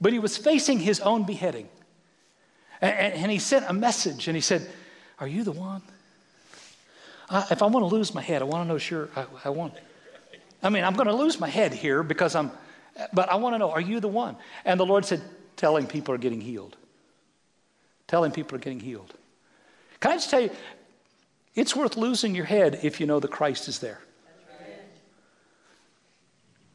[0.00, 1.68] but he was facing his own beheading.
[2.80, 4.68] And, and, and he sent a message and he said,
[5.18, 5.82] Are you the one?
[7.28, 9.48] I, if I want to lose my head, I want to know sure I, I
[9.50, 9.74] want.
[10.62, 12.50] I mean, I'm going to lose my head here because I'm,
[13.12, 14.36] but I want to know, are you the one?
[14.64, 15.22] And the Lord said,
[15.56, 16.76] Telling people are getting healed.
[18.08, 19.14] Telling people are getting healed.
[20.00, 20.50] Can I just tell you,
[21.54, 24.00] it's worth losing your head if you know the Christ is there.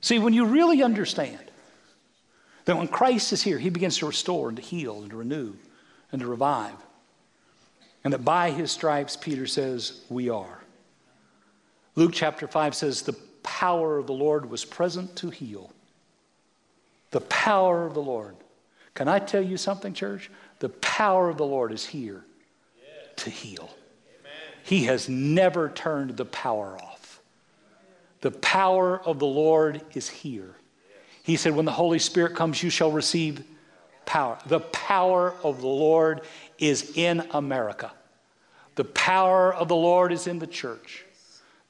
[0.01, 1.39] See, when you really understand
[2.65, 5.55] that when Christ is here, he begins to restore and to heal and to renew
[6.11, 6.75] and to revive.
[8.03, 10.63] And that by his stripes, Peter says, we are.
[11.95, 15.71] Luke chapter 5 says, the power of the Lord was present to heal.
[17.11, 18.35] The power of the Lord.
[18.93, 20.29] Can I tell you something, church?
[20.59, 22.23] The power of the Lord is here
[23.17, 23.69] to heal.
[24.63, 27.21] He has never turned the power off.
[28.21, 30.55] The power of the Lord is here.
[31.23, 33.43] He said, When the Holy Spirit comes, you shall receive
[34.05, 34.37] power.
[34.47, 36.21] The power of the Lord
[36.59, 37.91] is in America.
[38.75, 41.05] The power of the Lord is in the church.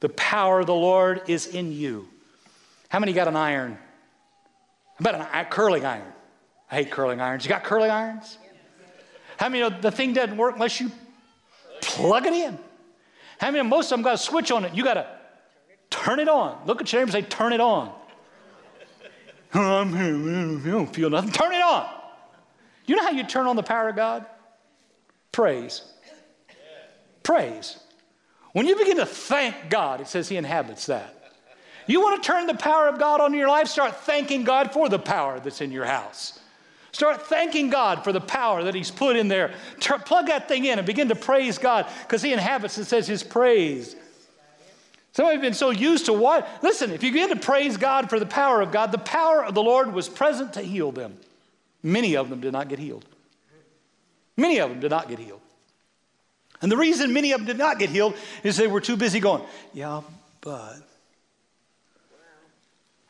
[0.00, 2.08] The power of the Lord is in you.
[2.88, 3.78] How many got an iron?
[4.98, 6.12] How about a curling iron?
[6.70, 7.44] I hate curling irons.
[7.44, 8.38] You got curling irons?
[9.38, 10.90] How many know the thing doesn't work unless you
[11.80, 12.58] plug it in?
[13.38, 14.74] How many, most of them got a switch on it.
[14.74, 15.06] You got to
[15.88, 16.60] turn it on.
[16.66, 17.92] Look at your neighbor and say, turn it on.
[19.52, 20.14] I'm here.
[20.14, 21.32] You don't feel nothing.
[21.32, 21.88] Turn it on.
[22.86, 24.26] You know how you turn on the power of God?
[25.32, 25.82] Praise.
[27.22, 27.78] Praise.
[28.52, 31.16] When you begin to thank God, it says He inhabits that.
[31.86, 33.68] You want to turn the power of God on your life?
[33.68, 36.38] Start thanking God for the power that's in your house.
[36.92, 39.54] Start thanking God for the power that He's put in there.
[39.80, 43.22] plug that thing in and begin to praise God because He inhabits and says His
[43.22, 43.94] praise.
[45.12, 46.48] Some of you have been so used to what?
[46.62, 49.54] Listen, if you begin to praise God for the power of God, the power of
[49.54, 51.16] the Lord was present to heal them.
[51.82, 53.04] Many of them did not get healed.
[54.40, 55.40] Many of them did not get healed.
[56.62, 59.20] And the reason many of them did not get healed is they were too busy
[59.20, 60.00] going, yeah,
[60.40, 60.76] but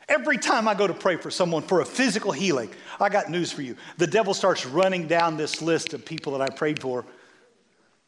[0.09, 3.49] Every time I go to pray for someone for a physical healing, I got news
[3.49, 3.77] for you.
[3.97, 7.05] The devil starts running down this list of people that I prayed for.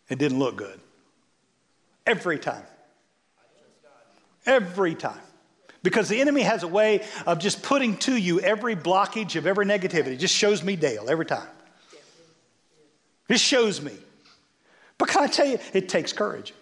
[0.10, 0.82] It didn't look good.
[2.06, 2.66] Every time.
[4.46, 5.22] Every time.
[5.82, 9.66] Because the enemy has a way of just putting to you every blockage of every
[9.66, 10.20] negativity.
[10.20, 11.48] just shows me Dale every time.
[13.30, 13.94] Just shows me.
[14.98, 16.54] But can I tell you, it takes courage.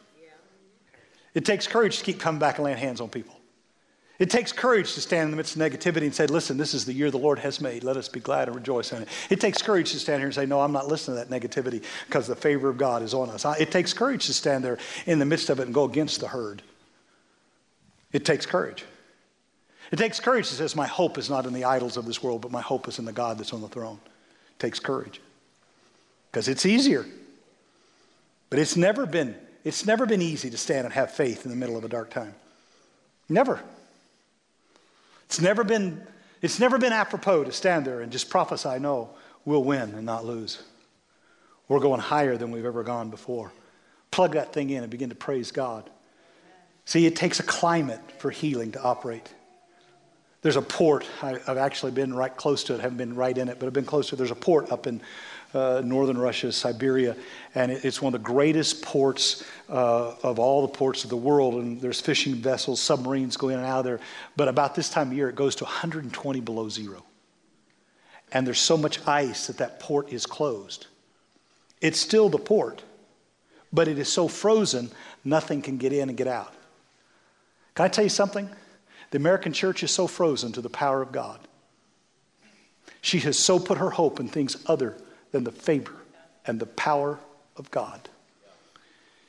[1.34, 3.36] It takes courage to keep coming back and laying hands on people.
[4.20, 6.86] It takes courage to stand in the midst of negativity and say, listen, this is
[6.86, 7.84] the year the Lord has made.
[7.84, 9.08] Let us be glad and rejoice in it.
[9.32, 11.84] It takes courage to stand here and say, no, I'm not listening to that negativity
[12.06, 13.46] because the favor of God is on us.
[13.60, 16.28] It takes courage to stand there in the midst of it and go against the
[16.28, 16.62] herd.
[18.12, 18.86] It takes courage.
[19.92, 22.42] It takes courage to say, my hope is not in the idols of this world,
[22.42, 24.00] but my hope is in the God that's on the throne.
[24.06, 25.20] It takes courage
[26.32, 27.06] because it's easier.
[28.50, 31.58] But it's never been, it's never been easy to stand and have faith in the
[31.58, 32.34] middle of a dark time.
[33.28, 33.62] Never.
[35.26, 36.06] It's never been,
[36.42, 39.12] it's never been apropos to stand there and just prophesy, no,
[39.46, 40.62] we'll win and not lose.
[41.68, 43.52] We're going higher than we've ever gone before.
[44.12, 45.90] Plug that thing in and begin to praise God.
[46.84, 49.34] See, it takes a climate for healing to operate.
[50.42, 51.06] There's a port.
[51.22, 52.80] I, have actually been right close to it.
[52.80, 54.18] I haven't been right in it, but I've been close to it.
[54.18, 55.02] There's a port up in
[55.54, 57.16] uh, northern Russia, Siberia,
[57.56, 61.56] and it's one of the greatest ports uh, of all the ports of the world.
[61.56, 64.00] And there's fishing vessels, submarines go in and out of there.
[64.38, 67.04] But about this time of year, it goes to 120 below zero.
[68.32, 70.88] And there's so much ice that that port is closed.
[71.82, 72.84] It's still the port,
[73.74, 74.90] but it is so frozen,
[75.26, 76.54] nothing can get in and get out.
[77.76, 78.50] Can I tell you something?
[79.10, 81.40] The American church is so frozen to the power of God.
[83.02, 84.96] She has so put her hope in things other
[85.32, 85.96] than the favor
[86.46, 87.20] and the power
[87.58, 88.10] of God.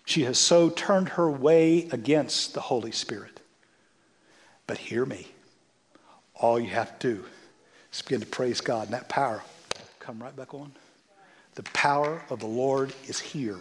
[0.04, 3.40] She has so turned her way against the Holy Spirit.
[4.66, 5.28] But hear me.
[6.34, 7.24] All you have to do
[7.92, 9.42] is begin to praise God, and that power
[10.00, 10.72] come right back on.
[11.54, 13.58] The power of the Lord is here.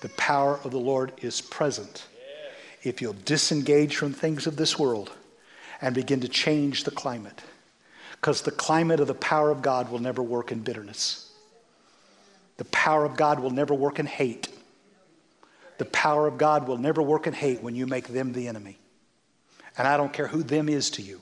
[0.00, 2.06] The power of the Lord is present.
[2.82, 5.12] If you'll disengage from things of this world
[5.80, 7.42] and begin to change the climate,
[8.12, 11.23] because the climate of the power of God will never work in bitterness.
[12.56, 14.48] The power of God will never work in hate.
[15.78, 18.78] The power of God will never work in hate when you make them the enemy.
[19.76, 21.20] And I don't care who them is to you.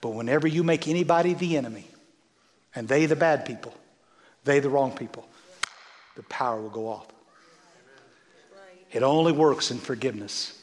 [0.00, 1.86] But whenever you make anybody the enemy,
[2.74, 3.74] and they the bad people,
[4.44, 5.28] they the wrong people,
[6.16, 7.06] the power will go off.
[8.92, 10.62] It only works in forgiveness,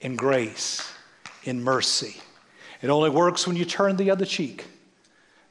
[0.00, 0.92] in grace,
[1.44, 2.20] in mercy.
[2.82, 4.66] It only works when you turn the other cheek,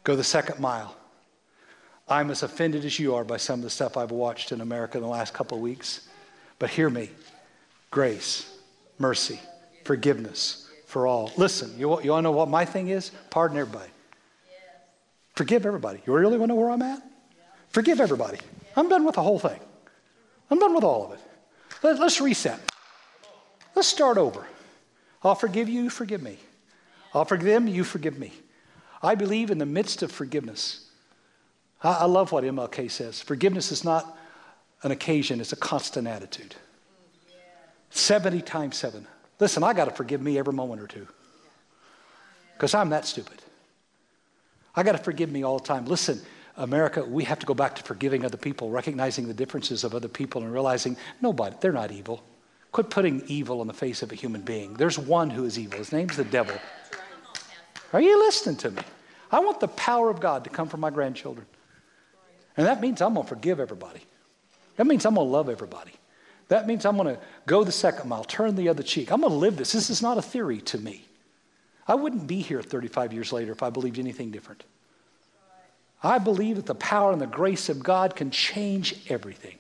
[0.04, 0.96] go the second mile.
[2.10, 4.98] I'm as offended as you are by some of the stuff I've watched in America
[4.98, 6.08] in the last couple of weeks.
[6.60, 7.10] But hear me
[7.92, 8.52] grace,
[8.98, 9.40] mercy,
[9.84, 11.32] forgiveness for all.
[11.38, 13.12] Listen, you, you want to know what my thing is?
[13.30, 13.90] Pardon everybody.
[15.36, 16.02] Forgive everybody.
[16.06, 17.02] You really want to know where I'm at?
[17.70, 18.40] Forgive everybody.
[18.76, 19.60] I'm done with the whole thing.
[20.50, 21.20] I'm done with all of it.
[21.84, 22.60] Let, let's reset.
[23.76, 24.48] Let's start over.
[25.24, 26.38] I'll forgive you, you forgive me.
[27.14, 28.34] I'll forgive them, you forgive me.
[29.04, 30.87] I believe in the midst of forgiveness,
[31.84, 33.22] I, love what MLK says.
[33.22, 34.18] Forgiveness is not
[34.84, 36.56] an occasion, it's a constant attitude.
[37.92, 39.06] 70 times 7.
[39.40, 41.08] Listen, I got to forgive me every moment or two
[42.54, 43.42] because I'm that stupid.
[44.76, 45.86] I got to forgive me all the time.
[45.86, 46.20] Listen,
[46.58, 50.08] America, we have to go back to forgiving other people, recognizing the differences of other
[50.08, 52.24] people, and realizing nobody, they're not evil.
[52.72, 54.74] Quit putting evil on the face of a human being.
[54.74, 55.78] There's one who is evil.
[55.78, 56.56] His name's the devil.
[57.94, 58.82] Are you listening to me?
[59.32, 61.46] I want the power of God to come from my grandchildren.
[62.58, 64.02] And that means I'm going to forgive everybody.
[64.76, 65.94] That means I'm going to love everybody.
[66.50, 69.12] That means I'm going to go the second mile, turn the other cheek.
[69.12, 69.74] I'm going to live this.
[69.74, 71.06] This is not a theory to me.
[71.88, 74.64] I wouldn't be here 35 years later if I believed anything different.
[76.04, 79.58] I believe that the power and the grace of God can change everything,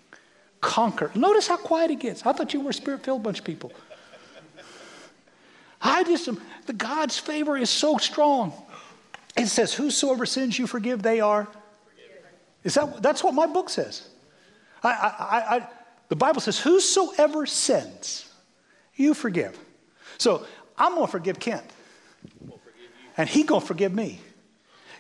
[0.62, 1.12] conquer.
[1.16, 2.26] Notice how quiet it gets.
[2.26, 3.72] I thought you were a spirit filled bunch of people.
[5.82, 6.30] I just,
[6.66, 8.54] the God's favor is so strong.
[9.36, 11.48] It says, Whosoever sins you forgive, they are
[12.68, 14.10] is that, that's what my book says.
[14.84, 15.68] I, I, I,
[16.10, 18.30] the Bible says, Whosoever sins,
[18.98, 19.58] you forgive.
[20.18, 20.46] So
[20.78, 21.64] I'm going to forgive Kent.
[23.16, 24.20] And he going to forgive me.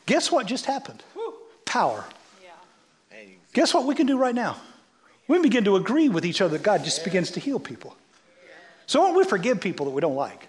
[0.05, 1.03] Guess what just happened?
[1.65, 2.05] Power.
[3.51, 4.55] Guess what we can do right now?
[5.27, 7.97] We begin to agree with each other God just begins to heal people.
[8.85, 10.47] So won't we forgive people that we don't like?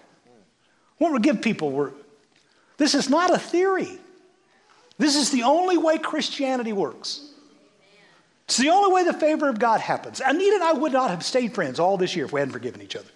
[0.99, 1.91] Won't we forgive people we're,
[2.77, 3.99] this is not a theory.
[4.99, 7.21] This is the only way Christianity works.
[8.43, 10.21] It's the only way the favor of God happens.
[10.23, 12.81] Anita and I would not have stayed friends all this year if we hadn't forgiven
[12.81, 13.07] each other.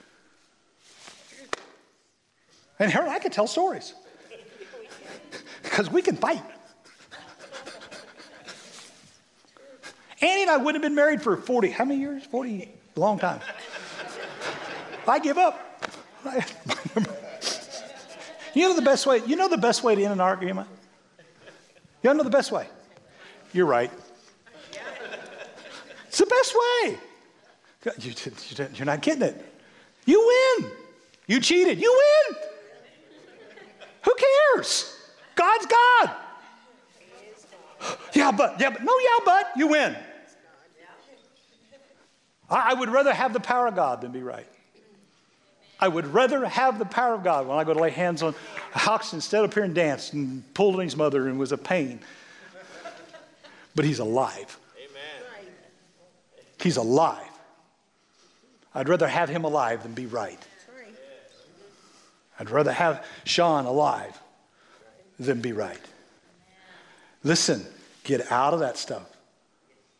[2.80, 3.94] And her and I could tell stories
[5.64, 6.42] because we can fight.
[10.22, 12.24] Annie and I wouldn't have been married for 40, how many years?
[12.24, 13.42] 40, long time.
[15.06, 15.60] I give up.
[18.54, 20.70] you know the best way, you know the best way to end an argument?
[22.04, 22.68] You know the best way?
[23.54, 23.92] You're right.
[26.08, 26.98] It's the best way.
[28.00, 29.54] You, are not getting it.
[30.06, 30.72] You win.
[31.28, 31.82] You cheated.
[31.82, 32.38] You win.
[34.04, 34.14] Who
[34.56, 34.98] cares?
[35.36, 36.12] God's God.
[38.14, 39.96] Yeah, but, yeah, but, no, yeah, but, you win.
[42.50, 44.48] I would rather have the power of God than be right.
[45.84, 48.34] I would rather have the power of God when I go to lay hands on
[48.72, 52.00] Hawks instead of here and dance and pulled on his mother and was a pain.
[53.76, 54.58] But he's alive.
[54.78, 55.52] Amen.
[56.62, 57.28] He's alive.
[58.74, 60.40] I'd rather have him alive than be right.
[62.40, 64.18] I'd rather have Sean alive
[65.20, 65.82] than be right.
[67.26, 67.66] Listen,
[68.06, 69.10] get out of that stuff.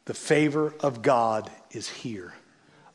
[0.06, 2.34] The favor of God is here.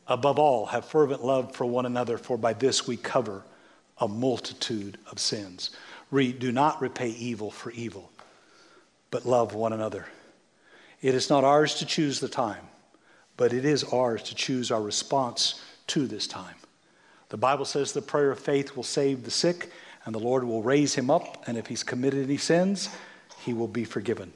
[0.09, 3.45] Above all, have fervent love for one another, for by this we cover
[3.99, 5.71] a multitude of sins.
[6.11, 8.11] Re, do not repay evil for evil,
[9.11, 10.07] but love one another.
[11.03, 12.65] It is not ours to choose the time,
[13.37, 16.55] but it is ours to choose our response to this time.
[17.29, 19.71] The Bible says the prayer of faith will save the sick,
[20.07, 22.89] and the Lord will raise him up, and if he's committed any sins,
[23.45, 24.33] he will be forgiven.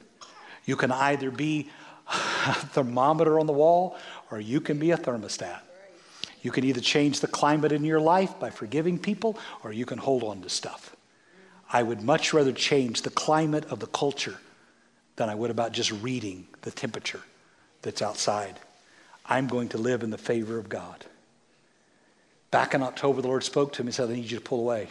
[0.65, 1.69] You can either be
[2.11, 3.97] thermometer on the wall
[4.31, 5.59] or you can be a thermostat.
[6.41, 9.97] You can either change the climate in your life by forgiving people or you can
[9.97, 10.95] hold on to stuff.
[11.71, 14.37] I would much rather change the climate of the culture
[15.15, 17.21] than I would about just reading the temperature
[17.81, 18.59] that's outside.
[19.25, 21.05] I'm going to live in the favor of God.
[22.51, 24.59] Back in October, the Lord spoke to me and said, I need you to pull
[24.59, 24.89] away.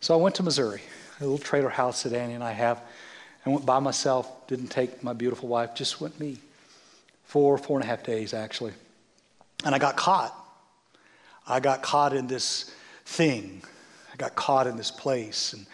[0.00, 0.82] So I went to Missouri,
[1.20, 2.80] a little trailer house that Annie and I have.
[3.46, 6.38] I went by myself, didn't take my beautiful wife, just went me
[7.24, 8.72] four, four and a half days actually.
[9.64, 10.34] And I got caught.
[11.46, 12.74] I got caught in this
[13.04, 13.62] thing.
[14.12, 15.52] I got caught in this place.
[15.52, 15.66] And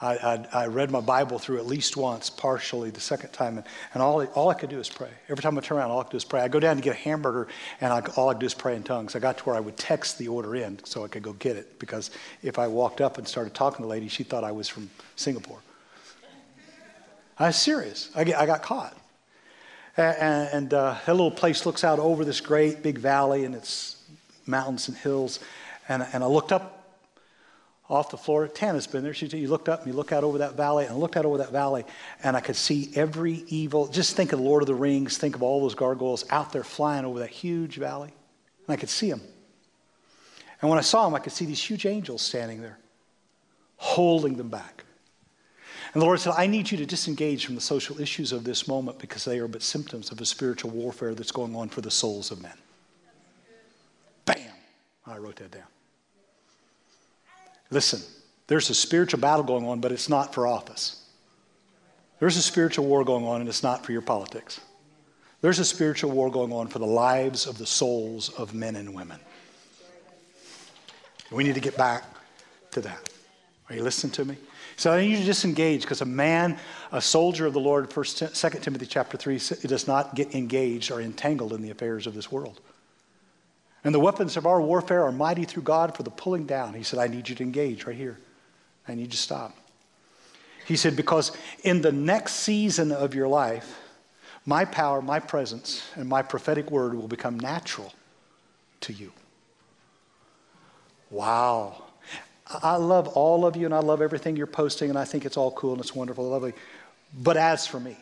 [0.00, 3.58] I, I, I read my Bible through at least once, partially the second time.
[3.58, 5.10] And, and all, all I could do is pray.
[5.28, 6.40] Every time I turn around, all I could do is pray.
[6.40, 7.46] I go down to get a hamburger,
[7.80, 9.14] and I, all I could do is pray in tongues.
[9.14, 11.56] I got to where I would text the order in so I could go get
[11.56, 11.78] it.
[11.78, 12.10] Because
[12.42, 14.90] if I walked up and started talking to the lady, she thought I was from
[15.14, 15.60] Singapore.
[17.42, 18.08] I was serious.
[18.14, 18.96] I, I got caught.
[19.96, 24.00] And, and uh, that little place looks out over this great big valley and it's
[24.46, 25.40] mountains and hills.
[25.88, 26.86] And, and I looked up
[27.90, 28.46] off the floor.
[28.46, 29.12] Tana's been there.
[29.12, 31.26] She you looked up and you look out over that valley, and I looked out
[31.26, 31.84] over that valley,
[32.22, 33.88] and I could see every evil.
[33.88, 35.18] Just think of Lord of the Rings.
[35.18, 38.12] Think of all those gargoyles out there flying over that huge valley,
[38.66, 39.20] and I could see them.
[40.62, 42.78] And when I saw them, I could see these huge angels standing there,
[43.76, 44.81] holding them back.
[45.92, 48.66] And the Lord said, I need you to disengage from the social issues of this
[48.66, 51.90] moment because they are but symptoms of a spiritual warfare that's going on for the
[51.90, 52.56] souls of men.
[54.24, 54.38] Bam!
[55.06, 55.62] I wrote that down.
[57.70, 58.00] Listen,
[58.46, 61.02] there's a spiritual battle going on, but it's not for office.
[62.20, 64.60] There's a spiritual war going on, and it's not for your politics.
[65.42, 68.94] There's a spiritual war going on for the lives of the souls of men and
[68.94, 69.18] women.
[71.30, 72.04] We need to get back
[72.72, 73.10] to that.
[73.68, 74.36] Are you listening to me?
[74.82, 76.58] So I need you to disengage because a man,
[76.90, 81.00] a soldier of the Lord, First, Second Timothy chapter three, does not get engaged or
[81.00, 82.60] entangled in the affairs of this world.
[83.84, 86.74] And the weapons of our warfare are mighty through God for the pulling down.
[86.74, 88.18] He said, I need you to engage right here.
[88.88, 89.56] I need you to stop.
[90.66, 91.30] He said, because
[91.62, 93.78] in the next season of your life,
[94.46, 97.94] my power, my presence, and my prophetic word will become natural
[98.80, 99.12] to you.
[101.08, 101.84] Wow.
[102.62, 105.36] I love all of you and I love everything you're posting and I think it's
[105.36, 106.52] all cool and it's wonderful, and lovely.
[107.14, 107.96] But as for me,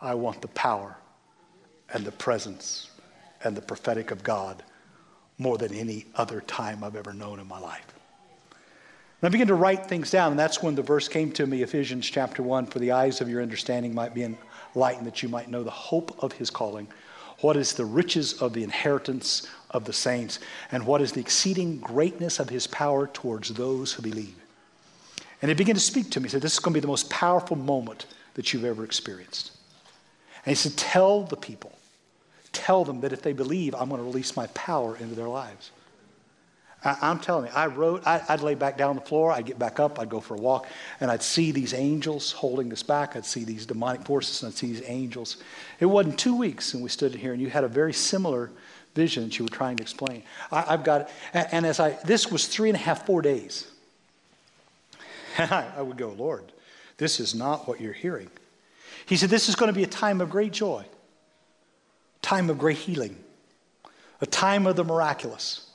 [0.00, 0.96] I want the power
[1.92, 2.90] and the presence
[3.44, 4.62] and the prophetic of God
[5.38, 7.86] more than any other time I've ever known in my life.
[9.20, 11.62] And I began to write things down, and that's when the verse came to me,
[11.62, 14.26] Ephesians chapter 1 For the eyes of your understanding might be
[14.74, 16.88] enlightened, that you might know the hope of his calling,
[17.40, 20.38] what is the riches of the inheritance of the saints,
[20.72, 24.34] and what is the exceeding greatness of his power towards those who believe.
[25.42, 26.24] And he began to speak to me.
[26.24, 29.52] He said, This is going to be the most powerful moment that you've ever experienced.
[30.44, 31.72] And he said, Tell the people,
[32.52, 35.70] tell them that if they believe, I'm going to release my power into their lives.
[36.82, 39.44] I, am telling you, I wrote, I, would lay back down on the floor, I'd
[39.44, 40.66] get back up, I'd go for a walk,
[41.00, 43.16] and I'd see these angels holding us back.
[43.16, 45.36] I'd see these demonic forces, and I'd see these angels.
[45.78, 48.50] It wasn't two weeks, and we stood here, and you had a very similar
[48.94, 50.22] vision you were trying to explain.
[50.50, 53.70] I, have got, and, and as I, this was three and a half, four days.
[55.38, 56.52] And I, I would go, Lord,
[56.96, 58.30] this is not what you're hearing.
[59.06, 60.84] He said, This is going to be a time of great joy,
[62.22, 63.16] time of great healing,
[64.20, 65.66] a time of the miraculous,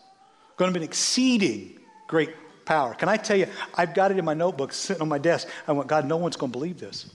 [0.57, 2.29] going to be an exceeding great
[2.65, 2.93] power.
[2.93, 5.47] Can I tell you, I've got it in my notebook sitting on my desk.
[5.67, 7.09] I went, God, no one's going to believe this.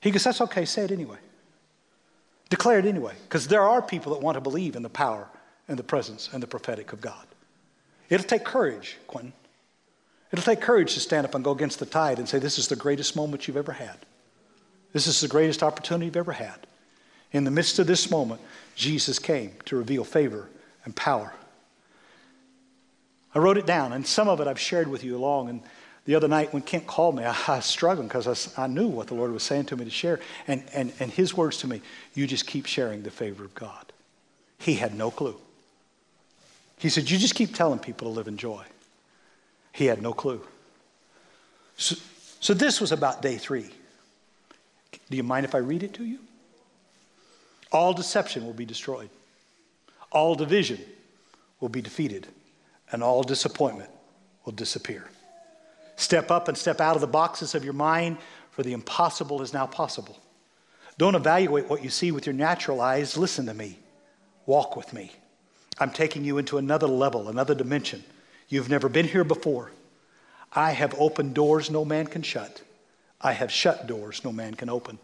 [0.00, 1.18] He goes, That's okay, say it anyway.
[2.50, 5.28] Declare it anyway, because there are people that want to believe in the power
[5.68, 7.26] and the presence and the prophetic of God.
[8.08, 9.32] It'll take courage, Quintin.
[10.30, 12.68] It'll take courage to stand up and go against the tide and say, This is
[12.68, 13.96] the greatest moment you've ever had.
[14.92, 16.66] This is the greatest opportunity you've ever had.
[17.32, 18.40] In the midst of this moment,
[18.76, 20.48] Jesus came to reveal favor
[20.84, 21.34] and power.
[23.34, 25.48] I wrote it down, and some of it I've shared with you along.
[25.48, 25.62] And
[26.04, 28.88] the other night when Kent called me, I, I was struggling because I, I, knew
[28.88, 30.20] what the Lord was saying to me to share.
[30.46, 31.80] And, and, and his words to me,
[32.14, 33.92] you just keep sharing the favor of God.
[34.58, 35.36] He had no clue.
[36.78, 38.64] He said, You just keep telling people to live in joy.
[39.72, 40.40] He had no clue.
[41.76, 41.96] So,
[42.40, 43.70] so this was about day three.
[45.10, 46.18] Do you mind if I read it to you?
[47.72, 49.08] All deception will be destroyed,
[50.12, 50.80] all division
[51.60, 52.26] will be defeated,
[52.92, 53.90] and all disappointment
[54.44, 55.08] will disappear.
[55.96, 58.18] Step up and step out of the boxes of your mind,
[58.50, 60.18] for the impossible is now possible.
[60.98, 63.16] Don't evaluate what you see with your natural eyes.
[63.16, 63.78] Listen to me.
[64.46, 65.12] Walk with me.
[65.78, 68.04] I'm taking you into another level, another dimension.
[68.48, 69.72] You've never been here before.
[70.52, 72.62] I have opened doors no man can shut.
[73.20, 74.98] I have shut doors no man can open.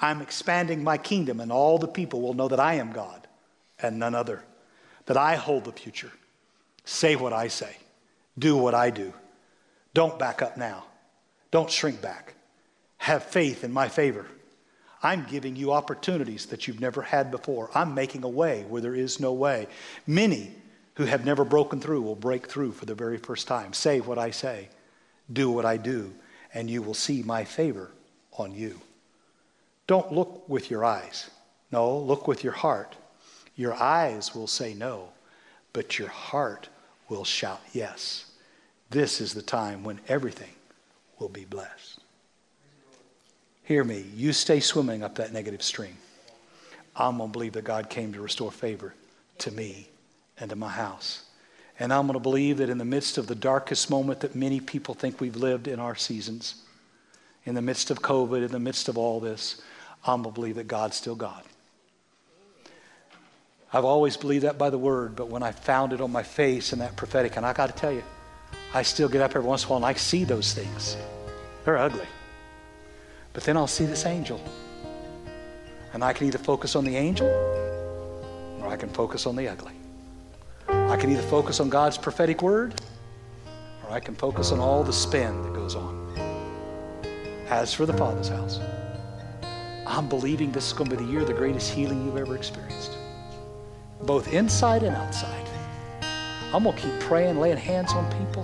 [0.00, 3.26] I'm expanding my kingdom, and all the people will know that I am God
[3.80, 4.44] and none other,
[5.06, 6.12] that I hold the future.
[6.84, 7.76] Say what I say,
[8.38, 9.12] do what I do.
[9.94, 10.84] Don't back up now,
[11.50, 12.34] don't shrink back.
[12.98, 14.26] Have faith in my favor.
[15.02, 17.70] I'm giving you opportunities that you've never had before.
[17.74, 19.68] I'm making a way where there is no way.
[20.06, 20.52] Many
[20.94, 23.72] who have never broken through will break through for the very first time.
[23.72, 24.68] Say what I say,
[25.32, 26.12] do what I do,
[26.52, 27.92] and you will see my favor
[28.36, 28.80] on you.
[29.86, 31.30] Don't look with your eyes.
[31.70, 32.96] No, look with your heart.
[33.54, 35.10] Your eyes will say no,
[35.72, 36.68] but your heart
[37.08, 38.24] will shout yes.
[38.90, 40.52] This is the time when everything
[41.18, 42.00] will be blessed.
[43.64, 44.04] Hear me.
[44.14, 45.98] You stay swimming up that negative stream.
[46.96, 48.94] I'm going to believe that God came to restore favor
[49.38, 49.88] to me
[50.38, 51.22] and to my house.
[51.78, 54.58] And I'm going to believe that in the midst of the darkest moment that many
[54.58, 56.56] people think we've lived in our seasons,
[57.44, 59.60] in the midst of COVID, in the midst of all this,
[60.04, 61.42] I'm going to believe that God's still God.
[63.72, 66.72] I've always believed that by the word, but when I found it on my face
[66.72, 68.02] and that prophetic, and I got to tell you,
[68.74, 70.96] I still get up every once in a while and I see those things.
[71.64, 72.06] They're ugly.
[73.32, 74.40] But then I'll see this angel.
[75.92, 77.28] And I can either focus on the angel
[78.60, 79.72] or I can focus on the ugly.
[80.68, 82.80] I can either focus on God's prophetic word
[83.84, 85.96] or I can focus on all the spin that goes on.
[87.48, 88.60] As for the Father's house,
[89.86, 92.36] I'm believing this is going to be the year of the greatest healing you've ever
[92.36, 92.98] experienced,
[94.02, 95.47] both inside and outside.
[96.54, 98.42] I'm going to keep praying, laying hands on people.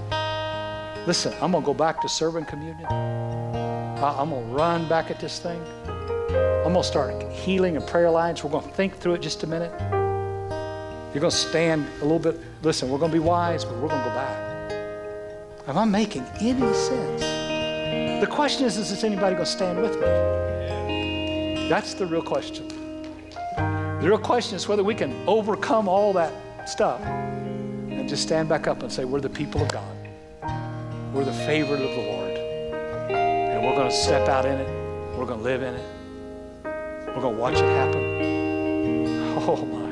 [1.06, 2.84] Listen, I'm going to go back to serving communion.
[2.84, 5.58] I'm going to run back at this thing.
[5.86, 8.44] I'm going to start healing and prayer lines.
[8.44, 9.72] We're going to think through it just a minute.
[11.14, 12.38] You're going to stand a little bit.
[12.62, 15.68] Listen, we're going to be wise, but we're going to go back.
[15.68, 17.22] Am I making any sense?
[18.20, 21.68] The question is, is anybody going to stand with me?
[21.70, 22.68] That's the real question.
[23.56, 27.00] The real question is whether we can overcome all that stuff
[28.14, 29.96] just stand back up and say, We're the people of God.
[31.12, 32.30] We're the favorite of the Lord.
[33.10, 34.68] And we're going to step out in it.
[35.18, 35.90] We're going to live in it.
[36.64, 38.14] We're going to watch it happen.
[39.46, 39.90] Oh, my.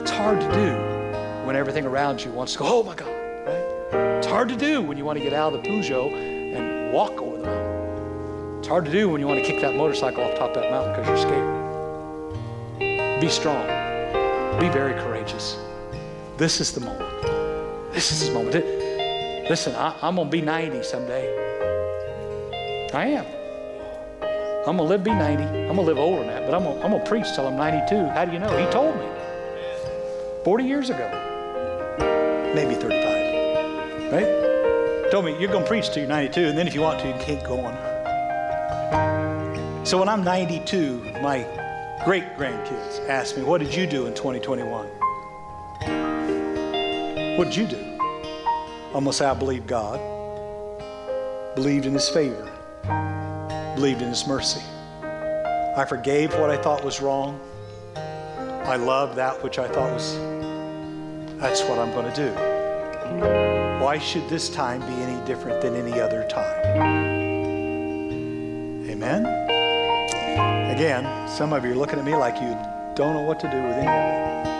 [0.00, 4.18] It's hard to do when everything around you wants to go, oh, my God, right?
[4.18, 7.20] It's hard to do when you want to get out of the Peugeot and walk
[7.20, 8.58] over the mountain.
[8.58, 10.70] It's hard to do when you want to kick that motorcycle off top of that
[10.70, 11.18] mountain because you're
[12.78, 13.20] scared.
[13.20, 13.66] Be strong.
[14.60, 15.56] Be very courageous.
[16.36, 17.03] This is the moment.
[17.94, 18.56] This is his moment.
[19.48, 21.30] Listen, I, am going to be 90 someday.
[22.92, 23.24] I am.
[24.66, 25.44] I'm going to live be 90.
[25.44, 27.56] I'm going to live older than that, but I'm going, I'm to preach till I'm
[27.56, 27.94] 92.
[28.08, 28.56] How do you know?
[28.56, 29.06] He told me.
[30.42, 31.08] 40 years ago.
[32.52, 34.12] Maybe 35.
[34.12, 35.12] Right?
[35.12, 37.06] Told me, you're going to preach till you're 92, and then if you want to,
[37.06, 37.76] you can keep going.
[39.86, 41.46] So when I'm 92, my
[42.04, 45.03] great grandkids ask me, What did you do in 2021?
[47.36, 49.10] What did you do?
[49.12, 50.00] Say, I believe God,
[51.54, 52.48] believed in His favor,
[53.74, 54.62] believed in His mercy.
[55.02, 57.40] I forgave what I thought was wrong.
[57.96, 60.34] I loved that which I thought was
[61.44, 63.84] that's what I'm going to do.
[63.84, 66.64] Why should this time be any different than any other time?
[68.88, 69.26] Amen?
[70.74, 72.56] Again, some of you are looking at me like you
[72.94, 74.53] don't know what to do with any of it.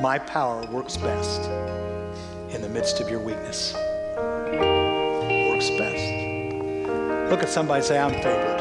[0.00, 1.42] My power works best
[2.54, 3.74] in the midst of your weakness.
[4.14, 7.30] Works best.
[7.30, 8.60] Look at somebody say, I'm favored.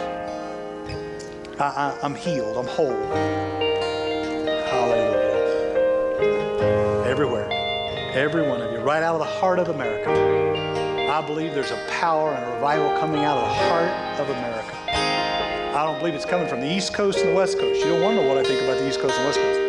[1.59, 2.57] I, am healed.
[2.57, 2.91] I'm whole.
[4.67, 5.19] Hallelujah
[7.09, 7.49] everywhere.
[8.13, 10.11] Every one of you, right out of the heart of America.
[11.09, 14.75] I believe there's a power and a revival coming out of the heart of America.
[15.75, 17.79] I don't believe it's coming from the East Coast and the West Coast.
[17.79, 19.68] You don't want to know what I think about the East Coast and West Coast.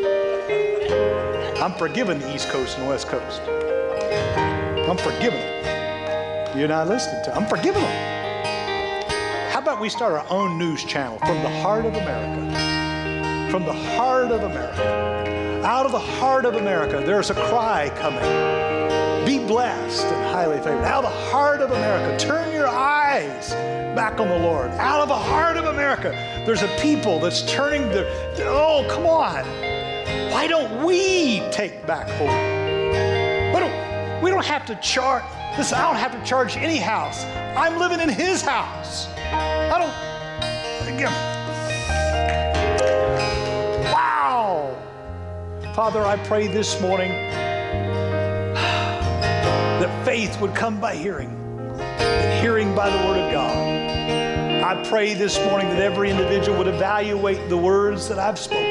[1.60, 3.42] I'm forgiving the East Coast and the West Coast.
[3.42, 6.58] I'm forgiving them.
[6.58, 7.36] You're not listening to.
[7.36, 9.52] I'm forgiving them.
[9.52, 13.50] How about we start our own news channel from the heart of America?
[13.50, 15.62] From the heart of America.
[15.62, 18.22] Out of the heart of America, there's a cry coming.
[19.26, 20.82] Be blessed and highly favored.
[20.84, 23.50] Out of the heart of America, turn your eyes
[23.94, 24.70] back on the Lord.
[24.70, 26.12] Out of the heart of America,
[26.46, 28.08] there's a people that's turning the,
[28.46, 29.44] oh, come on.
[30.30, 32.30] Why don't we take back hold?
[32.30, 35.24] We don't, we don't have to charge,
[35.58, 37.24] listen, I don't have to charge any house.
[37.56, 39.08] I'm living in his house.
[39.16, 39.92] I don't,
[40.94, 41.12] again,
[43.92, 44.76] wow.
[45.74, 47.10] Father, I pray this morning
[49.80, 51.30] that faith would come by hearing,
[51.98, 53.80] and hearing by the Word of God.
[54.62, 58.69] I pray this morning that every individual would evaluate the words that I've spoken.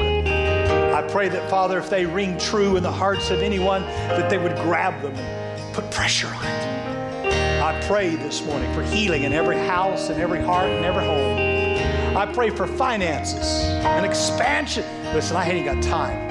[1.00, 4.36] I pray that, Father, if they ring true in the hearts of anyone, that they
[4.36, 7.62] would grab them and put pressure on it.
[7.62, 12.18] I pray this morning for healing in every house and every heart and every home.
[12.18, 14.84] I pray for finances and expansion.
[15.14, 16.30] Listen, I ain't got time.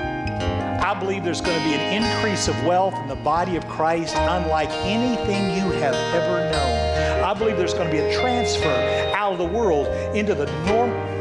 [0.84, 4.16] I believe there's going to be an increase of wealth in the body of Christ
[4.18, 7.24] unlike anything you have ever known.
[7.24, 11.19] I believe there's going to be a transfer out of the world into the norm.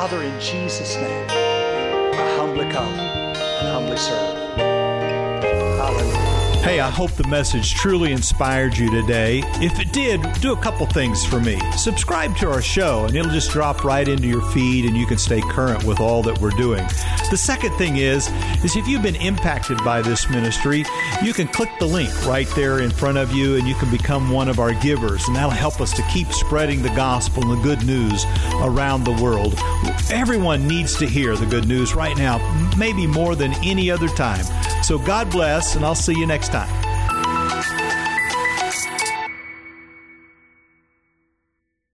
[0.00, 4.37] Father, in Jesus' name, I humbly come and humbly serve.
[6.60, 9.42] Hey, I hope the message truly inspired you today.
[9.54, 11.58] If it did, do a couple things for me.
[11.78, 15.16] Subscribe to our show, and it'll just drop right into your feed, and you can
[15.16, 16.84] stay current with all that we're doing.
[17.30, 18.28] The second thing is,
[18.62, 20.84] is if you've been impacted by this ministry,
[21.22, 24.30] you can click the link right there in front of you, and you can become
[24.30, 27.62] one of our givers, and that'll help us to keep spreading the gospel and the
[27.62, 29.54] good news around the world.
[30.10, 32.38] Everyone needs to hear the good news right now,
[32.76, 34.44] maybe more than any other time.
[34.88, 36.87] So God bless, and I'll see you next time.